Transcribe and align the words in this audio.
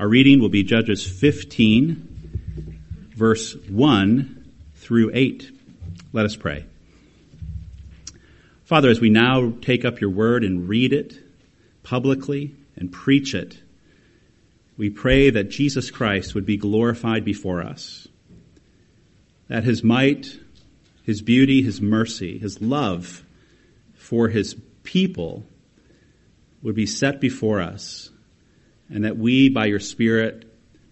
Our 0.00 0.08
reading 0.08 0.40
will 0.40 0.48
be 0.48 0.62
Judges 0.62 1.06
15, 1.06 3.10
verse 3.14 3.54
1 3.68 4.50
through 4.76 5.10
8. 5.12 5.50
Let 6.14 6.24
us 6.24 6.36
pray. 6.36 6.64
Father, 8.64 8.88
as 8.88 8.98
we 8.98 9.10
now 9.10 9.52
take 9.60 9.84
up 9.84 10.00
your 10.00 10.08
word 10.08 10.42
and 10.42 10.66
read 10.66 10.94
it 10.94 11.18
publicly 11.82 12.54
and 12.76 12.90
preach 12.90 13.34
it, 13.34 13.60
we 14.78 14.88
pray 14.88 15.28
that 15.28 15.50
Jesus 15.50 15.90
Christ 15.90 16.34
would 16.34 16.46
be 16.46 16.56
glorified 16.56 17.22
before 17.22 17.60
us, 17.60 18.08
that 19.48 19.64
his 19.64 19.84
might, 19.84 20.34
his 21.02 21.20
beauty, 21.20 21.60
his 21.60 21.82
mercy, 21.82 22.38
his 22.38 22.62
love 22.62 23.22
for 23.96 24.28
his 24.28 24.56
people 24.82 25.44
would 26.62 26.74
be 26.74 26.86
set 26.86 27.20
before 27.20 27.60
us, 27.60 28.08
and 28.92 29.04
that 29.04 29.16
we, 29.16 29.48
by 29.48 29.66
your 29.66 29.80
Spirit, 29.80 30.44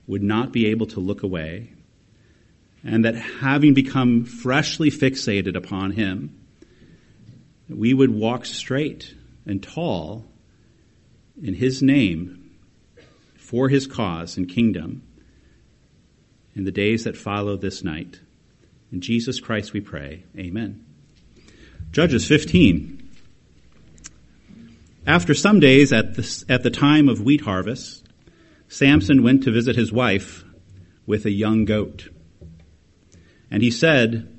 would 0.06 0.22
not 0.22 0.52
be 0.52 0.66
able 0.66 0.86
to 0.86 1.00
look 1.00 1.22
away, 1.22 1.72
and 2.84 3.04
that 3.04 3.16
having 3.16 3.74
become 3.74 4.24
freshly 4.24 4.90
fixated 4.90 5.56
upon 5.56 5.90
him, 5.90 6.34
we 7.68 7.92
would 7.92 8.10
walk 8.10 8.46
straight 8.46 9.14
and 9.44 9.62
tall 9.62 10.24
in 11.42 11.54
his 11.54 11.82
name 11.82 12.50
for 13.36 13.68
his 13.68 13.86
cause 13.86 14.36
and 14.36 14.48
kingdom 14.48 15.02
in 16.54 16.64
the 16.64 16.72
days 16.72 17.04
that 17.04 17.16
follow 17.16 17.56
this 17.56 17.84
night. 17.84 18.20
In 18.92 19.00
Jesus 19.00 19.40
Christ 19.40 19.72
we 19.72 19.80
pray. 19.80 20.24
Amen. 20.36 20.84
Judges 21.92 22.26
15. 22.26 22.97
After 25.08 25.32
some 25.32 25.58
days 25.58 25.90
at 25.90 26.16
the, 26.16 26.44
at 26.50 26.62
the 26.62 26.70
time 26.70 27.08
of 27.08 27.22
wheat 27.22 27.40
harvest, 27.40 28.06
Samson 28.68 29.22
went 29.22 29.42
to 29.44 29.50
visit 29.50 29.74
his 29.74 29.90
wife 29.90 30.44
with 31.06 31.24
a 31.24 31.30
young 31.30 31.64
goat. 31.64 32.10
And 33.50 33.62
he 33.62 33.70
said, 33.70 34.38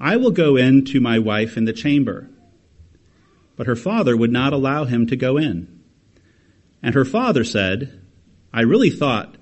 I 0.00 0.16
will 0.16 0.30
go 0.30 0.56
in 0.56 0.86
to 0.86 1.02
my 1.02 1.18
wife 1.18 1.58
in 1.58 1.66
the 1.66 1.74
chamber. 1.74 2.30
But 3.54 3.66
her 3.66 3.76
father 3.76 4.16
would 4.16 4.32
not 4.32 4.54
allow 4.54 4.84
him 4.86 5.06
to 5.08 5.16
go 5.16 5.36
in. 5.36 5.82
And 6.82 6.94
her 6.94 7.04
father 7.04 7.44
said, 7.44 8.00
I 8.50 8.62
really 8.62 8.88
thought 8.88 9.36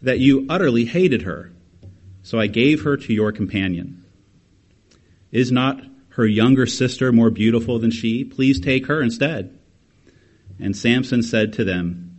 that 0.00 0.18
you 0.18 0.46
utterly 0.48 0.86
hated 0.86 1.22
her, 1.22 1.52
so 2.22 2.40
I 2.40 2.46
gave 2.46 2.84
her 2.84 2.96
to 2.96 3.12
your 3.12 3.32
companion. 3.32 4.02
Is 5.30 5.52
not 5.52 5.82
her 6.10 6.26
younger 6.26 6.64
sister 6.64 7.12
more 7.12 7.28
beautiful 7.28 7.78
than 7.78 7.90
she? 7.90 8.24
Please 8.24 8.58
take 8.58 8.86
her 8.86 9.02
instead. 9.02 9.56
And 10.58 10.76
Samson 10.76 11.22
said 11.22 11.52
to 11.54 11.64
them, 11.64 12.16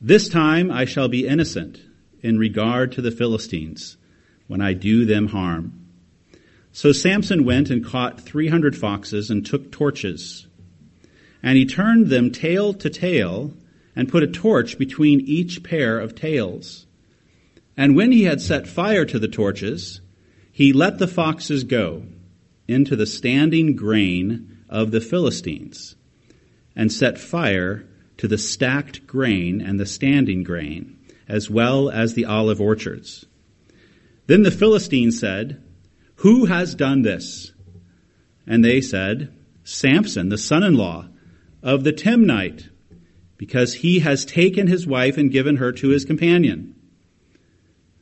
This 0.00 0.28
time 0.28 0.70
I 0.70 0.84
shall 0.84 1.08
be 1.08 1.26
innocent 1.26 1.80
in 2.20 2.38
regard 2.38 2.92
to 2.92 3.02
the 3.02 3.10
Philistines 3.10 3.96
when 4.46 4.60
I 4.60 4.72
do 4.72 5.04
them 5.04 5.28
harm. 5.28 5.86
So 6.72 6.92
Samson 6.92 7.44
went 7.44 7.70
and 7.70 7.84
caught 7.84 8.20
300 8.20 8.76
foxes 8.76 9.30
and 9.30 9.44
took 9.44 9.72
torches. 9.72 10.46
And 11.42 11.56
he 11.56 11.66
turned 11.66 12.08
them 12.08 12.30
tail 12.30 12.74
to 12.74 12.90
tail 12.90 13.54
and 13.96 14.08
put 14.08 14.22
a 14.22 14.28
torch 14.28 14.78
between 14.78 15.20
each 15.20 15.62
pair 15.62 15.98
of 15.98 16.14
tails. 16.14 16.86
And 17.76 17.96
when 17.96 18.12
he 18.12 18.24
had 18.24 18.40
set 18.40 18.68
fire 18.68 19.04
to 19.06 19.18
the 19.18 19.28
torches, 19.28 20.00
he 20.52 20.72
let 20.72 20.98
the 20.98 21.08
foxes 21.08 21.64
go 21.64 22.04
into 22.68 22.94
the 22.94 23.06
standing 23.06 23.74
grain 23.74 24.58
of 24.68 24.90
the 24.90 25.00
Philistines 25.00 25.96
and 26.74 26.92
set 26.92 27.18
fire 27.18 27.86
to 28.16 28.28
the 28.28 28.38
stacked 28.38 29.06
grain 29.06 29.60
and 29.60 29.80
the 29.80 29.86
standing 29.86 30.42
grain, 30.42 30.98
as 31.28 31.50
well 31.50 31.88
as 31.88 32.14
the 32.14 32.24
olive 32.24 32.60
orchards. 32.60 33.24
Then 34.26 34.42
the 34.42 34.50
Philistines 34.50 35.18
said, 35.18 35.62
Who 36.16 36.46
has 36.46 36.74
done 36.74 37.02
this? 37.02 37.52
And 38.46 38.64
they 38.64 38.80
said, 38.80 39.34
Samson, 39.64 40.28
the 40.28 40.38
son-in-law 40.38 41.08
of 41.62 41.84
the 41.84 41.92
Timnite, 41.92 42.68
because 43.36 43.74
he 43.74 44.00
has 44.00 44.24
taken 44.24 44.66
his 44.66 44.86
wife 44.86 45.16
and 45.16 45.30
given 45.30 45.56
her 45.56 45.72
to 45.72 45.88
his 45.88 46.04
companion. 46.04 46.74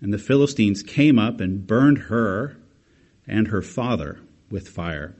And 0.00 0.12
the 0.12 0.18
Philistines 0.18 0.82
came 0.82 1.18
up 1.18 1.40
and 1.40 1.66
burned 1.66 1.98
her 1.98 2.56
and 3.26 3.48
her 3.48 3.62
father 3.62 4.20
with 4.50 4.68
fire. 4.68 5.14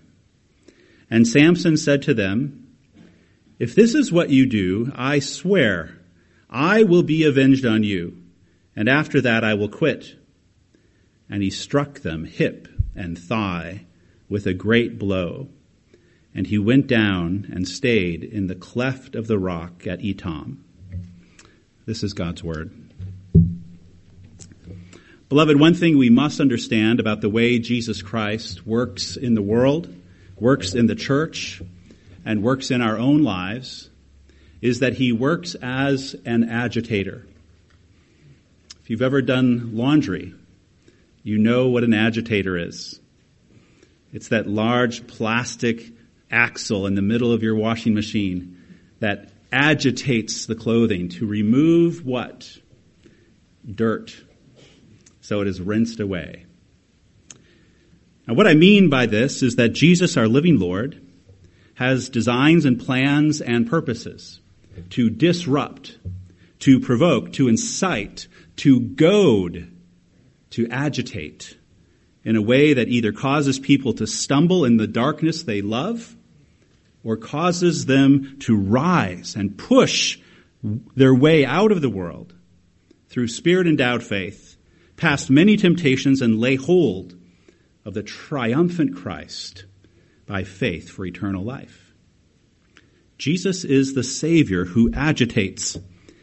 And 1.11 1.27
Samson 1.27 1.77
said 1.77 2.03
to 2.03 2.15
them, 2.15 2.68
if 3.59 3.75
this 3.75 3.95
is 3.95 4.13
what 4.13 4.31
you 4.31 4.47
do, 4.47 4.93
I 4.95 5.19
swear 5.19 5.99
I 6.49 6.85
will 6.85 7.03
be 7.03 7.25
avenged 7.25 7.67
on 7.67 7.83
you, 7.83 8.23
and 8.77 8.89
after 8.89 9.21
that 9.21 9.45
I 9.45 9.55
will 9.55 9.69
quit. 9.69 10.15
And 11.29 11.43
he 11.43 11.51
struck 11.51 12.01
them 12.01 12.25
hip 12.25 12.69
and 12.95 13.19
thigh 13.19 13.85
with 14.29 14.47
a 14.47 14.55
great 14.55 14.99
blow. 14.99 15.49
And 16.35 16.47
he 16.47 16.59
went 16.59 16.87
down 16.87 17.51
and 17.53 17.67
stayed 17.67 18.23
in 18.23 18.47
the 18.47 18.55
cleft 18.55 19.15
of 19.15 19.27
the 19.27 19.39
rock 19.39 19.87
at 19.87 20.01
Etam. 20.01 20.59
This 21.85 22.03
is 22.03 22.13
God's 22.13 22.45
word. 22.45 22.71
Beloved, 25.29 25.59
one 25.59 25.75
thing 25.75 25.99
we 25.99 26.11
must 26.11 26.41
understand 26.41 27.01
about 27.01 27.21
the 27.21 27.29
way 27.29 27.59
Jesus 27.59 28.01
Christ 28.01 28.67
works 28.67 29.17
in 29.17 29.35
the 29.35 29.43
world, 29.43 29.95
works 30.37 30.75
in 30.75 30.87
the 30.87 30.95
church, 30.95 31.61
and 32.25 32.43
works 32.43 32.71
in 32.71 32.83
our 32.83 32.99
own 32.99 33.23
lives 33.23 33.91
is 34.61 34.81
that 34.81 34.95
he 34.95 35.13
works 35.13 35.55
as 35.57 36.17
an 36.25 36.49
agitator. 36.49 37.27
If 38.83 38.91
you've 38.91 39.03
ever 39.03 39.23
done 39.23 39.77
laundry, 39.77 40.35
you 41.23 41.39
know 41.39 41.69
what 41.69 41.85
an 41.85 41.95
agitator 41.95 42.57
is. 42.57 43.01
It's 44.13 44.29
that 44.29 44.47
large 44.47 45.07
plastic 45.07 45.93
axle 46.31 46.87
in 46.87 46.95
the 46.95 47.03
middle 47.03 47.33
of 47.33 47.43
your 47.43 47.55
washing 47.55 47.95
machine 47.95 48.63
that 49.01 49.31
agitates 49.53 50.47
the 50.47 50.55
clothing 50.55 51.09
to 51.09 51.27
remove 51.27 52.05
what? 52.05 52.51
Dirt. 53.67 54.17
So 55.21 55.41
it 55.41 55.49
is 55.49 55.61
rinsed 55.61 56.01
away. 56.01 56.47
Now 58.27 58.35
what 58.35 58.47
I 58.47 58.55
mean 58.55 58.89
by 58.89 59.07
this 59.07 59.43
is 59.43 59.57
that 59.57 59.71
Jesus, 59.71 60.17
our 60.17 60.29
living 60.29 60.59
Lord, 60.59 61.01
has 61.79 62.09
designs 62.09 62.65
and 62.65 62.85
plans 62.85 63.41
and 63.41 63.71
purposes 63.71 64.41
to 64.91 65.09
disrupt, 65.09 65.97
to 66.59 66.81
provoke, 66.81 67.33
to 67.33 67.47
incite, 67.47 68.27
to 68.57 68.81
goad, 68.81 69.71
to 70.51 70.69
agitate 70.71 71.57
in 72.25 72.35
a 72.35 72.43
way 72.43 72.75
that 72.75 72.89
either 72.89 73.13
causes 73.13 73.61
people 73.61 73.93
to 73.93 74.09
stumble 74.09 74.65
in 74.65 74.77
the 74.77 74.89
darkness 74.89 75.45
they 75.45 75.63
love 75.63 76.17
or 77.05 77.17
causes 77.17 77.87
them 77.87 78.39
to 78.41 78.57
rise 78.57 79.37
and 79.37 79.57
push 79.57 80.19
their 80.97 81.15
way 81.15 81.47
out 81.47 81.71
of 81.71 81.81
the 81.81 81.89
world 81.89 82.35
through 83.09 83.29
spirit 83.29 83.69
endowed 83.69 84.03
faith, 84.03 84.57
past 84.97 85.31
many 85.31 85.57
temptations 85.57 86.23
and 86.23 86.41
lay 86.41 86.57
hold 86.57 87.15
of 87.85 87.95
the 87.95 88.03
triumphant 88.03 88.97
Christ 88.97 89.65
by 90.29 90.45
faith 90.45 90.91
for 90.91 91.05
eternal 91.05 91.43
life. 91.43 91.93
Jesus 93.17 93.65
is 93.65 93.95
the 93.95 94.05
Savior 94.05 94.65
who 94.67 94.93
agitates 94.93 95.77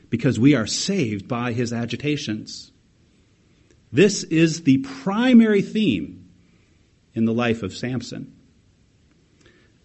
because 0.10 0.40
we 0.40 0.56
are 0.56 0.68
saved 0.68 1.28
by 1.28 1.52
his 1.52 1.74
agitations. 1.74 2.72
This 3.92 4.24
is 4.24 4.64
the 4.64 4.78
primary 4.78 5.62
theme 5.62 6.30
in 7.14 7.26
the 7.26 7.34
life 7.34 7.64
of 7.64 7.76
Samson. 7.76 8.34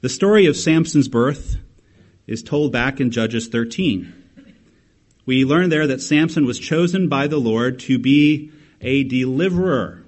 The 0.02 0.08
story 0.08 0.46
of 0.46 0.56
Samson's 0.56 1.08
birth 1.08 1.56
is 2.26 2.42
told 2.42 2.72
back 2.72 3.00
in 3.00 3.10
Judges 3.10 3.48
13. 3.48 4.14
We 5.26 5.44
learn 5.44 5.70
there 5.70 5.86
that 5.86 6.00
Samson 6.00 6.44
was 6.44 6.58
chosen 6.58 7.08
by 7.08 7.26
the 7.26 7.38
Lord 7.38 7.80
to 7.80 7.98
be 7.98 8.52
a 8.80 9.04
deliverer 9.04 10.04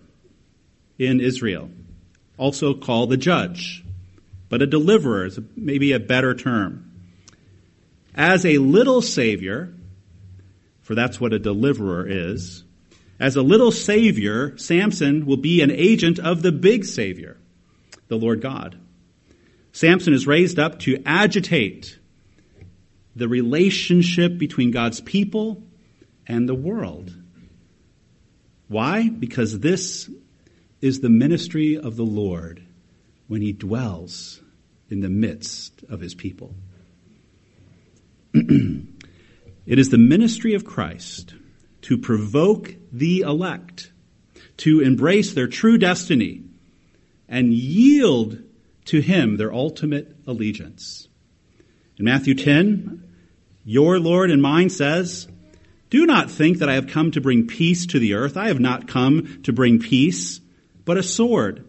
in 0.98 1.20
Israel, 1.20 1.70
also 2.38 2.74
called 2.74 3.10
the 3.10 3.16
judge 3.16 3.82
but 4.52 4.60
a 4.60 4.66
deliverer 4.66 5.24
is 5.24 5.40
maybe 5.56 5.92
a 5.92 5.98
better 5.98 6.34
term. 6.34 6.92
As 8.14 8.44
a 8.44 8.58
little 8.58 9.00
savior, 9.00 9.72
for 10.82 10.94
that's 10.94 11.18
what 11.18 11.32
a 11.32 11.38
deliverer 11.38 12.06
is, 12.06 12.62
as 13.18 13.34
a 13.34 13.40
little 13.40 13.72
savior, 13.72 14.58
Samson 14.58 15.24
will 15.24 15.38
be 15.38 15.62
an 15.62 15.70
agent 15.70 16.18
of 16.18 16.42
the 16.42 16.52
big 16.52 16.84
savior, 16.84 17.38
the 18.08 18.18
Lord 18.18 18.42
God. 18.42 18.78
Samson 19.72 20.12
is 20.12 20.26
raised 20.26 20.58
up 20.58 20.80
to 20.80 21.02
agitate 21.06 21.98
the 23.16 23.28
relationship 23.28 24.36
between 24.36 24.70
God's 24.70 25.00
people 25.00 25.62
and 26.26 26.46
the 26.46 26.54
world. 26.54 27.10
Why? 28.68 29.08
Because 29.08 29.60
this 29.60 30.10
is 30.82 31.00
the 31.00 31.08
ministry 31.08 31.78
of 31.78 31.96
the 31.96 32.04
Lord 32.04 32.66
when 33.28 33.40
he 33.40 33.54
dwells 33.54 34.41
in 34.92 35.00
the 35.00 35.08
midst 35.08 35.82
of 35.88 36.00
his 36.00 36.14
people. 36.14 36.54
it 38.34 38.86
is 39.66 39.88
the 39.88 39.98
ministry 39.98 40.54
of 40.54 40.64
Christ 40.64 41.34
to 41.82 41.98
provoke 41.98 42.74
the 42.92 43.20
elect 43.20 43.90
to 44.58 44.80
embrace 44.80 45.32
their 45.32 45.48
true 45.48 45.78
destiny 45.78 46.42
and 47.26 47.54
yield 47.54 48.38
to 48.84 49.00
him 49.00 49.38
their 49.38 49.52
ultimate 49.52 50.14
allegiance. 50.26 51.08
In 51.96 52.04
Matthew 52.04 52.34
10, 52.34 53.02
your 53.64 53.98
Lord 53.98 54.30
and 54.30 54.42
mine 54.42 54.68
says, 54.68 55.26
Do 55.88 56.04
not 56.04 56.30
think 56.30 56.58
that 56.58 56.68
I 56.68 56.74
have 56.74 56.88
come 56.88 57.12
to 57.12 57.20
bring 57.20 57.46
peace 57.46 57.86
to 57.86 57.98
the 57.98 58.14
earth. 58.14 58.36
I 58.36 58.48
have 58.48 58.60
not 58.60 58.88
come 58.88 59.42
to 59.44 59.52
bring 59.52 59.78
peace, 59.78 60.40
but 60.84 60.98
a 60.98 61.02
sword. 61.02 61.64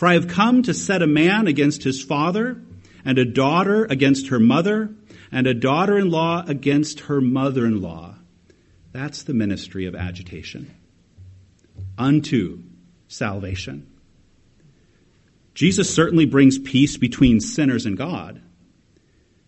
For 0.00 0.06
I 0.06 0.14
have 0.14 0.28
come 0.28 0.62
to 0.62 0.72
set 0.72 1.02
a 1.02 1.06
man 1.06 1.46
against 1.46 1.82
his 1.82 2.02
father, 2.02 2.62
and 3.04 3.18
a 3.18 3.24
daughter 3.26 3.84
against 3.84 4.28
her 4.28 4.40
mother, 4.40 4.94
and 5.30 5.46
a 5.46 5.52
daughter 5.52 5.98
in 5.98 6.08
law 6.08 6.42
against 6.42 7.00
her 7.00 7.20
mother 7.20 7.66
in 7.66 7.82
law. 7.82 8.14
That's 8.92 9.24
the 9.24 9.34
ministry 9.34 9.84
of 9.84 9.94
agitation. 9.94 10.74
Unto 11.98 12.62
salvation. 13.08 13.92
Jesus 15.52 15.94
certainly 15.94 16.24
brings 16.24 16.58
peace 16.58 16.96
between 16.96 17.38
sinners 17.38 17.84
and 17.84 17.98
God, 17.98 18.40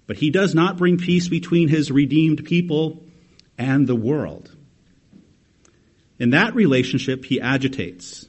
but 0.07 0.19
he 0.19 0.29
does 0.29 0.55
not 0.55 0.77
bring 0.77 0.99
peace 0.99 1.29
between 1.29 1.69
his 1.69 1.91
redeemed 1.91 2.45
people 2.45 3.03
and 3.57 3.87
the 3.87 3.97
world. 3.97 4.55
In 6.19 6.29
that 6.29 6.55
relationship, 6.55 7.25
he 7.25 7.41
agitates. 7.41 8.29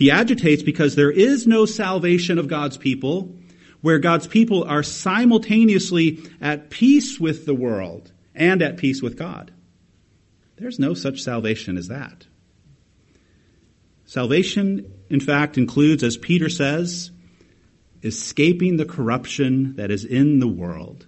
He 0.00 0.10
agitates 0.10 0.62
because 0.62 0.94
there 0.94 1.10
is 1.10 1.46
no 1.46 1.66
salvation 1.66 2.38
of 2.38 2.48
God's 2.48 2.78
people 2.78 3.34
where 3.82 3.98
God's 3.98 4.26
people 4.26 4.64
are 4.64 4.82
simultaneously 4.82 6.22
at 6.40 6.70
peace 6.70 7.20
with 7.20 7.44
the 7.44 7.52
world 7.52 8.10
and 8.34 8.62
at 8.62 8.78
peace 8.78 9.02
with 9.02 9.18
God. 9.18 9.52
There's 10.56 10.78
no 10.78 10.94
such 10.94 11.20
salvation 11.22 11.76
as 11.76 11.88
that. 11.88 12.26
Salvation, 14.06 14.90
in 15.10 15.20
fact, 15.20 15.58
includes, 15.58 16.02
as 16.02 16.16
Peter 16.16 16.48
says, 16.48 17.10
escaping 18.02 18.78
the 18.78 18.86
corruption 18.86 19.76
that 19.76 19.90
is 19.90 20.06
in 20.06 20.38
the 20.38 20.48
world 20.48 21.06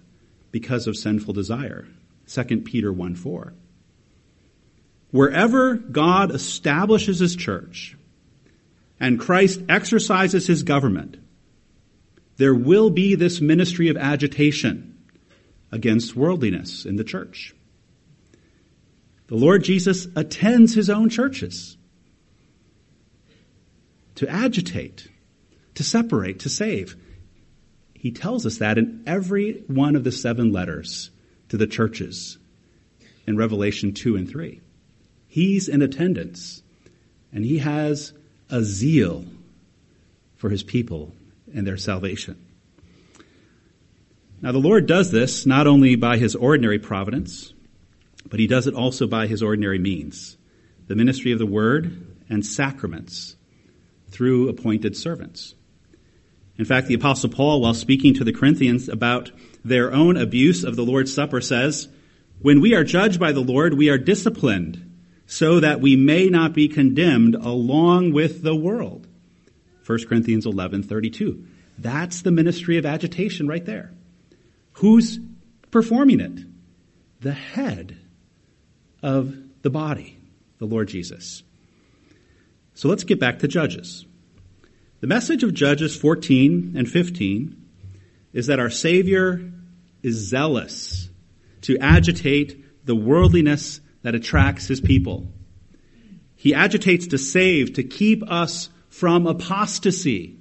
because 0.51 0.85
of 0.85 0.95
sinful 0.95 1.33
desire. 1.33 1.87
2 2.27 2.61
Peter 2.61 2.93
1 2.93 3.15
4. 3.15 3.53
Wherever 5.09 5.77
God 5.77 6.29
establishes 6.29 7.17
his 7.17 7.35
church 7.35 7.97
and 9.03 9.19
Christ 9.19 9.59
exercises 9.67 10.47
his 10.47 10.63
government, 10.63 11.17
there 12.37 12.55
will 12.55 12.89
be 12.89 13.15
this 13.15 13.41
ministry 13.41 13.89
of 13.89 13.97
agitation 13.97 14.97
against 15.73 16.15
worldliness 16.15 16.85
in 16.85 16.95
the 16.95 17.03
church. 17.03 17.53
The 19.27 19.35
Lord 19.35 19.65
Jesus 19.65 20.07
attends 20.15 20.73
his 20.73 20.89
own 20.89 21.09
churches 21.09 21.75
to 24.15 24.29
agitate, 24.29 25.09
to 25.75 25.83
separate, 25.83 26.39
to 26.39 26.49
save. 26.49 26.95
He 27.93 28.11
tells 28.11 28.45
us 28.45 28.59
that 28.59 28.77
in 28.77 29.03
every 29.05 29.65
one 29.67 29.97
of 29.97 30.05
the 30.05 30.13
seven 30.13 30.53
letters 30.53 31.11
to 31.49 31.57
the 31.57 31.67
churches 31.67 32.37
in 33.27 33.35
Revelation 33.35 33.93
2 33.93 34.15
and 34.15 34.29
3. 34.29 34.61
He's 35.27 35.67
in 35.67 35.81
attendance 35.81 36.63
and 37.33 37.43
he 37.43 37.57
has 37.57 38.13
a 38.53 38.63
zeal 38.63 39.25
for 40.37 40.49
his 40.49 40.61
people 40.61 41.11
and 41.55 41.65
their 41.65 41.75
salvation. 41.75 42.37
Now, 44.43 44.51
the 44.51 44.59
Lord 44.59 44.85
does 44.85 45.09
this 45.09 45.47
not 45.47 45.65
only 45.65 45.95
by 45.95 46.17
his 46.17 46.35
ordinary 46.35 46.77
providence, 46.77 47.51
but 48.29 48.39
he 48.39 48.45
does 48.45 48.67
it 48.67 48.75
also 48.75 49.07
by 49.07 49.25
his 49.25 49.41
ordinary 49.41 49.79
means 49.79 50.37
the 50.87 50.95
ministry 50.95 51.31
of 51.31 51.39
the 51.39 51.45
word 51.45 52.05
and 52.29 52.45
sacraments 52.45 53.35
through 54.09 54.49
appointed 54.49 54.95
servants. 54.95 55.55
In 56.57 56.65
fact, 56.65 56.87
the 56.87 56.93
Apostle 56.93 57.31
Paul, 57.31 57.61
while 57.61 57.73
speaking 57.73 58.13
to 58.15 58.23
the 58.23 58.33
Corinthians 58.33 58.87
about 58.87 59.31
their 59.65 59.91
own 59.91 60.15
abuse 60.17 60.63
of 60.63 60.75
the 60.75 60.83
Lord's 60.83 61.11
Supper, 61.13 61.41
says, 61.41 61.87
When 62.39 62.61
we 62.61 62.75
are 62.75 62.83
judged 62.83 63.19
by 63.19 63.31
the 63.31 63.41
Lord, 63.41 63.73
we 63.73 63.89
are 63.89 63.97
disciplined 63.97 64.92
so 65.25 65.59
that 65.59 65.81
we 65.81 65.95
may 65.95 66.27
not 66.27 66.53
be 66.53 66.67
condemned 66.67 67.35
along 67.35 68.11
with 68.11 68.43
the 68.43 68.55
world. 68.55 69.07
1 69.85 70.05
Corinthians 70.07 70.45
11 70.45 70.83
32. 70.83 71.45
That's 71.77 72.21
the 72.21 72.31
ministry 72.31 72.77
of 72.77 72.85
agitation 72.85 73.47
right 73.47 73.65
there. 73.65 73.91
Who's 74.73 75.19
performing 75.71 76.19
it? 76.19 76.39
The 77.21 77.33
head 77.33 77.97
of 79.01 79.35
the 79.61 79.69
body, 79.69 80.17
the 80.59 80.65
Lord 80.65 80.87
Jesus. 80.87 81.43
So 82.75 82.87
let's 82.87 83.03
get 83.03 83.19
back 83.19 83.39
to 83.39 83.47
Judges. 83.47 84.05
The 85.01 85.07
message 85.07 85.43
of 85.43 85.53
Judges 85.53 85.95
14 85.95 86.75
and 86.77 86.89
15 86.89 87.61
is 88.33 88.47
that 88.47 88.59
our 88.59 88.69
Savior 88.69 89.51
is 90.01 90.15
zealous 90.15 91.09
to 91.61 91.77
agitate 91.77 92.85
the 92.85 92.95
worldliness 92.95 93.79
that 94.03 94.15
attracts 94.15 94.67
his 94.67 94.79
people. 94.79 95.27
He 96.35 96.53
agitates 96.53 97.07
to 97.07 97.17
save, 97.17 97.73
to 97.73 97.83
keep 97.83 98.23
us 98.29 98.69
from 98.89 99.25
apostasy. 99.25 100.37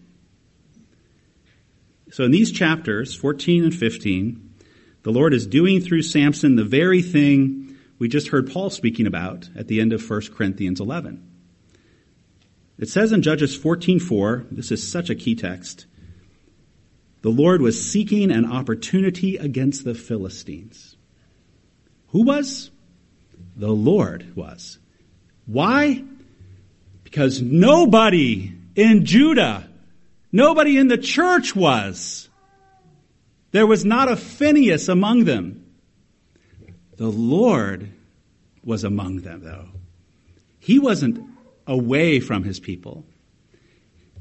So 2.11 2.25
in 2.25 2.31
these 2.31 2.53
chapters, 2.53 3.14
14 3.14 3.64
and 3.64 3.75
15, 3.75 4.50
the 5.03 5.11
Lord 5.11 5.32
is 5.32 5.47
doing 5.47 5.81
through 5.81 6.03
Samson 6.03 6.56
the 6.56 6.64
very 6.64 7.03
thing 7.03 7.76
we 7.99 8.09
just 8.09 8.29
heard 8.29 8.50
Paul 8.50 8.69
speaking 8.69 9.06
about 9.06 9.49
at 9.56 9.69
the 9.69 9.81
end 9.81 9.93
of 9.93 10.09
1 10.09 10.23
Corinthians 10.35 10.81
11. 10.81 11.29
It 12.79 12.88
says 12.88 13.12
in 13.12 13.23
Judges 13.23 13.56
14:4, 13.56 14.47
this 14.50 14.73
is 14.73 14.87
such 14.87 15.09
a 15.09 15.14
key 15.14 15.37
text. 15.37 15.87
The 17.20 17.31
Lord 17.31 17.62
was 17.62 17.81
seeking 17.81 18.32
an 18.32 18.44
opportunity 18.44 19.37
against 19.37 19.85
the 19.85 19.94
Philistines. 19.94 20.97
Who 22.09 22.25
was? 22.25 22.73
The 23.56 23.70
Lord 23.70 24.34
was. 24.36 24.78
Why? 25.46 26.02
Because 27.04 27.42
nobody 27.42 28.52
in 28.74 29.04
Judah, 29.04 29.68
nobody 30.30 30.78
in 30.78 30.88
the 30.88 30.98
church 30.98 31.54
was. 31.54 32.28
There 33.50 33.66
was 33.66 33.84
not 33.84 34.10
a 34.10 34.16
Phineas 34.16 34.88
among 34.88 35.24
them. 35.24 35.66
The 36.96 37.08
Lord 37.08 37.90
was 38.64 38.84
among 38.84 39.18
them, 39.18 39.42
though. 39.42 39.68
He 40.58 40.78
wasn't 40.78 41.20
away 41.66 42.20
from 42.20 42.44
his 42.44 42.61
people. 42.61 43.04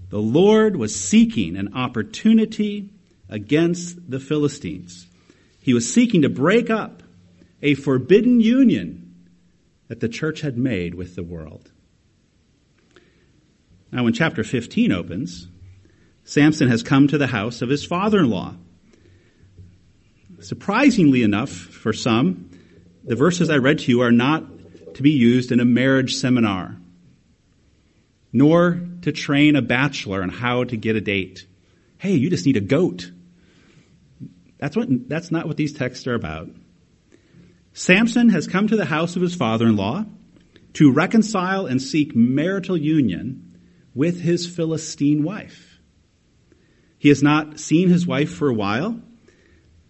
The 0.09 0.19
Lord 0.19 0.75
was 0.75 0.93
seeking 0.93 1.55
an 1.55 1.73
opportunity 1.73 2.89
against 3.29 4.11
the 4.11 4.19
Philistines. 4.19 5.07
He 5.61 5.73
was 5.73 5.91
seeking 5.91 6.23
to 6.23 6.29
break 6.29 6.69
up 6.69 7.01
a 7.61 7.75
forbidden 7.75 8.41
union 8.41 9.00
that 9.91 9.99
the 9.99 10.07
church 10.07 10.39
had 10.39 10.57
made 10.57 10.95
with 10.95 11.15
the 11.15 11.21
world. 11.21 11.69
Now, 13.91 14.05
when 14.05 14.13
chapter 14.13 14.41
15 14.41 14.89
opens, 14.93 15.49
Samson 16.23 16.69
has 16.69 16.81
come 16.81 17.09
to 17.09 17.17
the 17.17 17.27
house 17.27 17.61
of 17.61 17.67
his 17.67 17.83
father 17.83 18.19
in 18.19 18.29
law. 18.29 18.55
Surprisingly 20.39 21.23
enough, 21.23 21.49
for 21.49 21.91
some, 21.91 22.51
the 23.03 23.17
verses 23.17 23.49
I 23.49 23.57
read 23.57 23.79
to 23.79 23.91
you 23.91 23.99
are 23.99 24.13
not 24.13 24.45
to 24.93 25.03
be 25.03 25.11
used 25.11 25.51
in 25.51 25.59
a 25.59 25.65
marriage 25.65 26.15
seminar, 26.15 26.77
nor 28.31 28.79
to 29.01 29.11
train 29.11 29.57
a 29.57 29.61
bachelor 29.61 30.23
on 30.23 30.29
how 30.29 30.63
to 30.63 30.77
get 30.77 30.95
a 30.95 31.01
date. 31.01 31.45
Hey, 31.97 32.13
you 32.13 32.29
just 32.29 32.45
need 32.45 32.55
a 32.55 32.61
goat. 32.61 33.11
That's 34.57 34.77
what, 34.77 34.87
that's 35.09 35.31
not 35.31 35.49
what 35.49 35.57
these 35.57 35.73
texts 35.73 36.07
are 36.07 36.15
about. 36.15 36.47
Samson 37.73 38.29
has 38.29 38.47
come 38.47 38.67
to 38.67 38.75
the 38.75 38.85
house 38.85 39.15
of 39.15 39.21
his 39.21 39.35
father-in-law 39.35 40.05
to 40.73 40.91
reconcile 40.91 41.65
and 41.65 41.81
seek 41.81 42.15
marital 42.15 42.77
union 42.77 43.59
with 43.93 44.21
his 44.21 44.47
Philistine 44.47 45.23
wife. 45.23 45.79
He 46.97 47.09
has 47.09 47.23
not 47.23 47.59
seen 47.59 47.89
his 47.89 48.05
wife 48.05 48.33
for 48.33 48.49
a 48.49 48.53
while. 48.53 49.01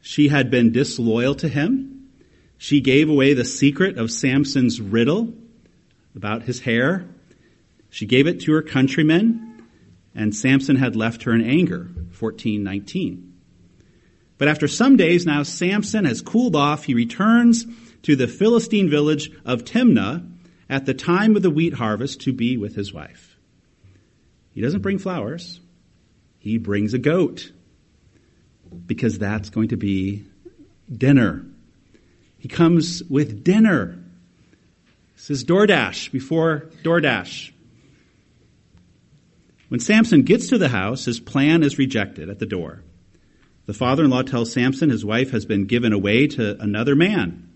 She 0.01 0.29
had 0.29 0.50
been 0.50 0.71
disloyal 0.71 1.35
to 1.35 1.47
him. 1.47 2.09
She 2.57 2.81
gave 2.81 3.09
away 3.09 3.33
the 3.33 3.45
secret 3.45 3.97
of 3.97 4.11
Samson's 4.11 4.79
riddle 4.79 5.33
about 6.15 6.43
his 6.43 6.61
hair. 6.61 7.07
She 7.89 8.05
gave 8.05 8.27
it 8.27 8.41
to 8.41 8.53
her 8.53 8.61
countrymen, 8.61 9.63
and 10.15 10.35
Samson 10.35 10.75
had 10.75 10.95
left 10.95 11.23
her 11.23 11.33
in 11.33 11.41
anger. 11.41 11.89
1419. 12.19 13.30
But 14.41 14.48
after 14.48 14.67
some 14.67 14.98
days 14.98 15.27
now, 15.27 15.43
Samson 15.43 16.05
has 16.05 16.19
cooled 16.19 16.55
off. 16.55 16.86
He 16.86 16.95
returns 16.95 17.67
to 18.01 18.15
the 18.15 18.27
Philistine 18.27 18.89
village 18.89 19.29
of 19.45 19.65
Timnah 19.65 20.27
at 20.67 20.88
the 20.88 20.95
time 20.95 21.36
of 21.36 21.43
the 21.43 21.51
wheat 21.51 21.75
harvest 21.75 22.21
to 22.21 22.33
be 22.33 22.57
with 22.57 22.74
his 22.74 22.91
wife. 22.91 23.38
He 24.50 24.60
doesn't 24.62 24.81
bring 24.81 24.98
flowers. 24.98 25.60
He 26.39 26.57
brings 26.57 26.95
a 26.95 26.98
goat 26.98 27.51
because 28.88 29.19
that's 29.19 29.51
going 29.51 29.67
to 29.67 29.77
be 29.77 30.25
dinner. 30.91 31.45
He 32.39 32.48
comes 32.48 33.03
with 33.03 33.43
dinner. 33.43 34.03
This 35.17 35.29
is 35.29 35.45
DoorDash 35.45 36.12
before 36.12 36.71
DoorDash. 36.81 37.51
When 39.67 39.79
Samson 39.79 40.24
gets 40.24 40.48
to 40.48 40.57
the 40.57 40.69
house, 40.69 41.05
his 41.05 41.19
plan 41.19 41.62
is 41.62 41.77
rejected 41.77 42.27
at 42.27 42.39
the 42.39 42.48
door. 42.48 42.81
The 43.65 43.74
father 43.74 44.03
in 44.03 44.10
law 44.10 44.24
tells 44.24 44.51
Samson 44.51 44.89
his 44.89 45.06
wife 45.06 45.32
has 45.32 45.46
been 45.46 45.65
given 45.65 45.94
away 45.94 46.27
to 46.27 46.60
another 46.62 46.96
man. 46.96 47.50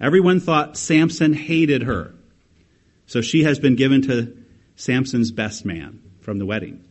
Everyone 0.00 0.40
thought 0.40 0.76
Samson 0.76 1.32
hated 1.32 1.82
her, 1.82 2.14
so 3.06 3.20
she 3.20 3.44
has 3.44 3.58
been 3.58 3.76
given 3.76 4.02
to 4.02 4.36
Samson's 4.76 5.30
best 5.30 5.64
man 5.64 6.02
from 6.20 6.38
the 6.38 6.46
wedding. 6.46 6.82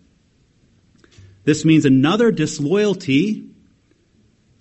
This 1.44 1.66
means 1.66 1.86
another 1.86 2.32
disloyalty 2.32 3.50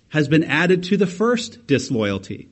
has 0.09 0.27
been 0.27 0.43
added 0.43 0.83
to 0.83 0.97
the 0.97 1.07
first 1.07 1.65
disloyalty. 1.65 2.49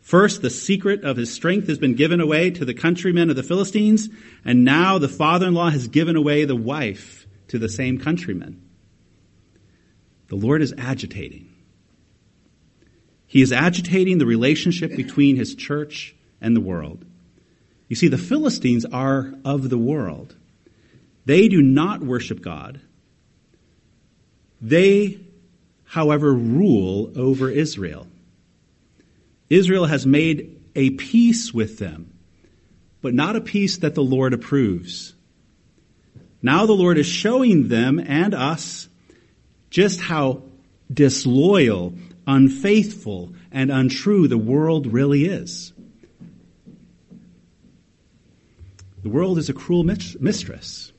First, 0.00 0.42
the 0.42 0.50
secret 0.50 1.04
of 1.04 1.16
his 1.16 1.32
strength 1.32 1.68
has 1.68 1.78
been 1.78 1.94
given 1.94 2.20
away 2.20 2.50
to 2.50 2.64
the 2.64 2.74
countrymen 2.74 3.30
of 3.30 3.36
the 3.36 3.42
Philistines, 3.42 4.08
and 4.44 4.64
now 4.64 4.98
the 4.98 5.08
father-in-law 5.08 5.70
has 5.70 5.88
given 5.88 6.16
away 6.16 6.44
the 6.44 6.56
wife 6.56 7.26
to 7.48 7.58
the 7.58 7.68
same 7.68 7.98
countrymen. 7.98 8.60
The 10.30 10.36
Lord 10.36 10.62
is 10.62 10.72
agitating. 10.78 11.48
He 13.26 13.42
is 13.42 13.52
agitating 13.52 14.18
the 14.18 14.26
relationship 14.26 14.96
between 14.96 15.34
his 15.34 15.56
church 15.56 16.14
and 16.40 16.54
the 16.54 16.60
world. 16.60 17.04
You 17.88 17.96
see, 17.96 18.06
the 18.06 18.16
Philistines 18.16 18.84
are 18.84 19.34
of 19.44 19.68
the 19.68 19.78
world. 19.78 20.36
They 21.26 21.48
do 21.48 21.60
not 21.60 22.00
worship 22.00 22.42
God. 22.42 22.80
They, 24.60 25.18
however, 25.84 26.32
rule 26.32 27.12
over 27.16 27.50
Israel. 27.50 28.06
Israel 29.48 29.86
has 29.86 30.06
made 30.06 30.60
a 30.76 30.90
peace 30.90 31.52
with 31.52 31.78
them, 31.78 32.14
but 33.02 33.14
not 33.14 33.34
a 33.34 33.40
peace 33.40 33.78
that 33.78 33.96
the 33.96 34.04
Lord 34.04 34.32
approves. 34.32 35.12
Now 36.40 36.66
the 36.66 36.72
Lord 36.72 36.98
is 36.98 37.06
showing 37.06 37.66
them 37.66 37.98
and 37.98 38.32
us 38.32 38.88
just 39.70 40.00
how 40.00 40.42
disloyal, 40.92 41.94
unfaithful, 42.26 43.32
and 43.52 43.70
untrue 43.70 44.28
the 44.28 44.38
world 44.38 44.86
really 44.86 45.24
is. 45.24 45.72
The 49.02 49.08
world 49.08 49.38
is 49.38 49.48
a 49.48 49.54
cruel 49.54 49.84
mistress. 49.84 50.92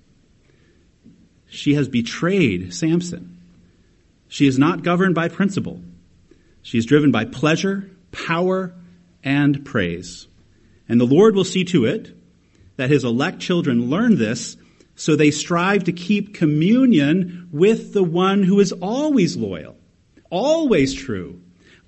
She 1.48 1.76
has 1.76 1.88
betrayed 1.88 2.74
Samson. 2.74 3.38
She 4.28 4.48
is 4.48 4.58
not 4.58 4.84
governed 4.84 5.14
by 5.14 5.28
principle. 5.28 5.82
She 6.64 6.78
is 6.78 6.86
driven 6.86 7.12
by 7.12 7.26
pleasure, 7.26 7.92
power, 8.12 8.74
and 9.24 9.66
praise. 9.66 10.28
And 10.88 11.00
the 11.00 11.06
Lord 11.06 11.36
will 11.36 11.44
see 11.44 11.66
to 11.66 11.86
it 11.86 12.16
that 12.78 12.90
his 12.90 13.04
elect 13.04 13.40
children 13.40 13.90
learn 13.90 14.18
this 14.18 14.56
so 15.02 15.16
they 15.16 15.32
strive 15.32 15.86
to 15.86 15.92
keep 15.92 16.36
communion 16.36 17.50
with 17.52 17.92
the 17.92 18.04
one 18.04 18.44
who 18.44 18.60
is 18.60 18.72
always 18.72 19.36
loyal, 19.36 19.76
always 20.30 20.94
true, 20.94 21.42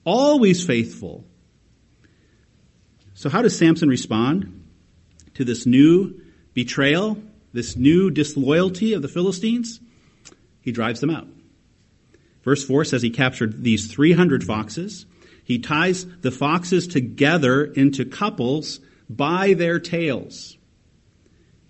always 0.04 0.66
faithful. 0.66 1.24
So 3.14 3.30
how 3.30 3.44
does 3.44 3.56
Samson 3.56 3.88
respond 3.88 4.68
to 5.36 5.46
this 5.46 5.68
new 5.68 6.22
betrayal, 6.56 7.22
this 7.54 7.76
new 7.76 8.10
disloyalty 8.10 8.94
of 8.94 9.04
the 9.04 9.08
Philistines? 9.08 9.80
He 10.62 10.72
drives 10.72 11.00
them 11.00 11.12
out. 11.12 11.28
Verse 12.44 12.66
4 12.66 12.84
says 12.84 13.04
he 13.04 13.12
captured 13.12 13.64
these 13.64 13.94
300 13.94 14.44
foxes. 14.44 15.06
He 15.44 15.60
ties 15.60 16.08
the 16.22 16.32
foxes 16.32 16.88
together 16.88 17.64
into 17.64 18.06
couples 18.06 18.80
by 19.08 19.54
their 19.54 19.80
tails. 19.80 20.58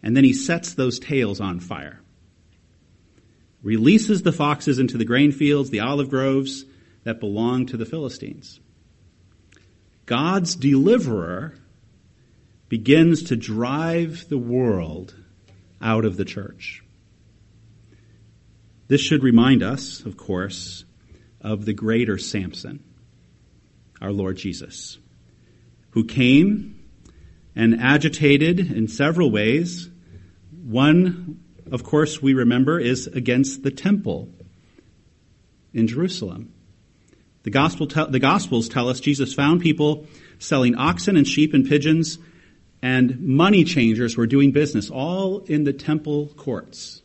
And 0.03 0.15
then 0.15 0.25
he 0.25 0.33
sets 0.33 0.73
those 0.73 0.99
tails 0.99 1.39
on 1.39 1.59
fire. 1.59 2.01
Releases 3.63 4.23
the 4.23 4.33
foxes 4.33 4.77
into 4.77 4.97
the 4.97 5.05
grain 5.05 5.31
fields, 5.31 5.69
the 5.69 5.79
olive 5.79 6.09
groves 6.09 6.65
that 7.05 7.21
belong 7.21 7.65
to 7.67 7.77
the 7.77 7.85
Philistines. 7.85 8.59
God's 10.05 10.55
deliverer 10.55 11.55
begins 12.67 13.23
to 13.23 13.35
drive 13.37 14.27
the 14.27 14.37
world 14.37 15.15
out 15.81 16.03
of 16.03 16.17
the 16.17 16.25
church. 16.25 16.83
This 18.87 19.01
should 19.01 19.23
remind 19.23 19.63
us, 19.63 20.01
of 20.01 20.17
course, 20.17 20.83
of 21.39 21.65
the 21.65 21.73
greater 21.73 22.17
Samson, 22.17 22.83
our 24.01 24.11
Lord 24.11 24.37
Jesus, 24.37 24.97
who 25.91 26.03
came 26.03 26.79
and 27.55 27.79
agitated 27.79 28.59
in 28.59 28.87
several 28.87 29.31
ways. 29.31 29.89
One, 30.63 31.41
of 31.71 31.83
course, 31.83 32.21
we 32.21 32.33
remember 32.33 32.79
is 32.79 33.07
against 33.07 33.63
the 33.63 33.71
temple 33.71 34.29
in 35.73 35.87
Jerusalem. 35.87 36.53
The, 37.43 37.49
gospel 37.49 37.87
te- 37.87 38.09
the 38.09 38.19
Gospels 38.19 38.69
tell 38.69 38.87
us 38.87 39.01
Jesus 39.01 39.33
found 39.33 39.61
people 39.61 40.07
selling 40.39 40.75
oxen 40.75 41.17
and 41.17 41.27
sheep 41.27 41.53
and 41.53 41.67
pigeons, 41.67 42.17
and 42.81 43.19
money 43.19 43.65
changers 43.65 44.15
were 44.15 44.27
doing 44.27 44.51
business 44.51 44.89
all 44.89 45.39
in 45.39 45.65
the 45.65 45.73
temple 45.73 46.27
courts. 46.37 47.01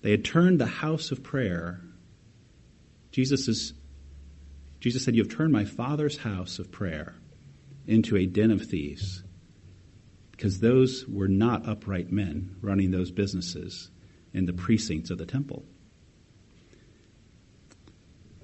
They 0.00 0.10
had 0.10 0.24
turned 0.24 0.58
the 0.58 0.66
house 0.66 1.10
of 1.10 1.22
prayer. 1.22 1.82
Jesus 3.10 3.48
is 3.48 3.74
Jesus 4.80 5.04
said, 5.04 5.16
You 5.16 5.22
have 5.22 5.32
turned 5.32 5.52
my 5.52 5.64
father's 5.64 6.18
house 6.18 6.58
of 6.58 6.70
prayer 6.70 7.16
into 7.86 8.16
a 8.16 8.24
den 8.24 8.50
of 8.50 8.62
thieves. 8.62 9.24
Because 10.36 10.60
those 10.60 11.06
were 11.06 11.28
not 11.28 11.66
upright 11.66 12.12
men 12.12 12.56
running 12.60 12.90
those 12.90 13.10
businesses 13.10 13.90
in 14.34 14.44
the 14.44 14.52
precincts 14.52 15.10
of 15.10 15.18
the 15.18 15.26
temple. 15.26 15.64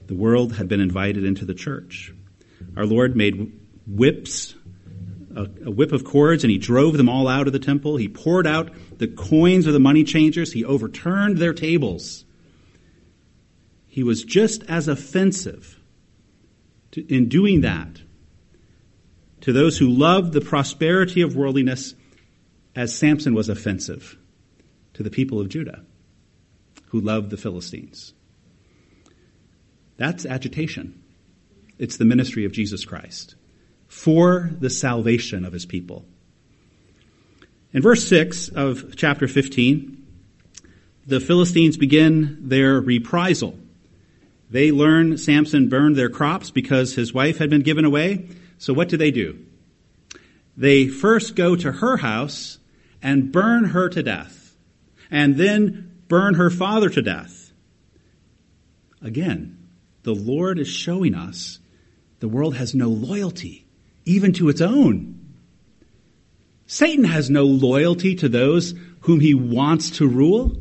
The 0.07 0.15
world 0.15 0.55
had 0.55 0.69
been 0.69 0.81
invited 0.81 1.25
into 1.25 1.45
the 1.45 1.55
church. 1.55 2.13
Our 2.77 2.87
Lord 2.87 3.15
made 3.15 3.53
whips 3.87 4.55
a, 5.35 5.49
a, 5.67 5.71
whip 5.71 5.93
of 5.93 6.05
cords 6.05 6.45
and 6.45 6.51
he 6.51 6.59
drove 6.59 6.97
them 6.97 7.09
all 7.09 7.29
out 7.29 7.47
of 7.47 7.53
the 7.53 7.59
temple. 7.59 7.97
He 7.97 8.09
poured 8.09 8.47
out 8.47 8.71
the 8.99 9.09
coins 9.09 9.67
of 9.67 9.73
the 9.73 9.81
money 9.81 10.05
changers. 10.05 10.53
He 10.53 10.65
overturned 10.65 11.39
their 11.39 11.55
tables. 11.55 12.25
He 13.87 14.03
was 14.03 14.25
just 14.25 14.63
as 14.65 14.89
offensive 14.89 15.79
to, 16.93 17.15
in 17.15 17.29
doing 17.29 17.63
that 17.63 18.03
to 19.43 19.53
those 19.53 19.79
who 19.79 19.89
loved 19.89 20.33
the 20.33 20.41
prosperity 20.41 21.21
of 21.21 21.37
worldliness 21.37 21.95
as 22.75 22.97
Samson 22.97 23.35
was 23.35 23.49
offensive 23.49 24.17
to 24.95 25.03
the 25.03 25.11
people 25.11 25.41
of 25.41 25.49
Judah 25.49 25.85
who 26.87 27.01
loved 27.01 27.31
the 27.31 27.37
Philistines. 27.37 28.15
That's 29.97 30.27
agitation. 30.27 31.03
It's 31.79 31.97
the 31.97 32.05
ministry 32.05 32.45
of 32.45 32.53
Jesus 32.53 32.85
Christ 32.85 33.35
for 33.89 34.51
the 34.59 34.71
salvation 34.71 35.45
of 35.45 35.53
his 35.53 35.67
people. 35.67 36.05
In 37.73 37.83
verse 37.83 38.07
6 38.09 38.49
of 38.49 38.97
chapter 38.97 39.27
15, 39.27 40.07
the 41.07 41.21
Philistines 41.21 41.77
begin 41.77 42.49
their 42.49 42.81
reprisal. 42.81 43.59
They 44.51 44.71
learn 44.71 45.19
Samson 45.19 45.69
burned 45.69 45.97
their 45.97 46.11
crops 46.11 46.51
because 46.51 46.95
his 46.95 47.13
wife 47.13 47.39
had 47.39 47.51
been 47.51 47.63
given 47.63 47.85
away. 47.85 48.29
So 48.63 48.73
what 48.73 48.89
do 48.89 48.97
they 48.97 49.11
do? 49.11 49.45
They 50.57 50.87
first 50.87 51.35
go 51.35 51.57
to 51.57 51.73
her 51.73 51.97
house 51.97 52.59
and 53.03 53.33
burn 53.33 53.65
her 53.65 53.89
to 53.89 54.05
death, 54.05 54.57
and 55.11 55.37
then 55.37 55.97
burn 56.07 56.35
her 56.35 56.49
father 56.49 56.89
to 56.89 57.03
death. 57.03 57.53
Again, 59.03 59.67
the 60.05 60.15
Lord 60.15 60.61
is 60.61 60.69
showing 60.69 61.13
us 61.13 61.59
the 62.21 62.29
world 62.29 62.55
has 62.55 62.73
no 62.73 62.87
loyalty 62.87 63.67
even 64.05 64.33
to 64.35 64.49
its 64.49 64.61
own. 64.61 65.19
Satan 66.69 67.03
has 67.03 67.29
no 67.29 67.43
loyalty 67.43 68.15
to 68.15 68.29
those 68.29 68.75
whom 69.01 69.19
he 69.19 69.35
wants 69.35 69.91
to 69.99 70.07
rule. 70.07 70.57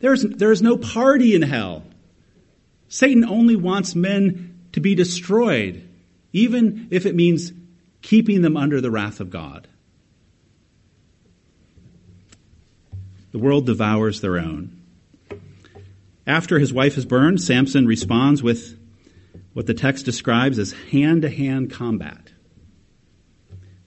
There's, 0.00 0.22
there 0.22 0.50
is 0.50 0.62
no 0.62 0.78
party 0.78 1.36
in 1.36 1.42
hell. 1.42 1.84
Satan 2.88 3.24
only 3.24 3.54
wants 3.54 3.94
men 3.94 4.58
to 4.72 4.80
be 4.80 4.96
destroyed, 4.96 5.88
even 6.32 6.88
if 6.90 7.06
it 7.06 7.14
means 7.14 7.52
keeping 8.00 8.42
them 8.42 8.56
under 8.56 8.80
the 8.80 8.90
wrath 8.90 9.20
of 9.20 9.30
God. 9.30 9.68
The 13.30 13.38
world 13.38 13.66
devours 13.66 14.20
their 14.20 14.38
own. 14.38 14.78
After 16.26 16.58
his 16.58 16.72
wife 16.72 16.96
is 16.98 17.04
burned, 17.04 17.40
Samson 17.40 17.86
responds 17.86 18.42
with 18.42 18.78
what 19.54 19.66
the 19.66 19.74
text 19.74 20.04
describes 20.04 20.58
as 20.58 20.72
hand 20.72 21.22
to 21.22 21.30
hand 21.30 21.70
combat. 21.70 22.32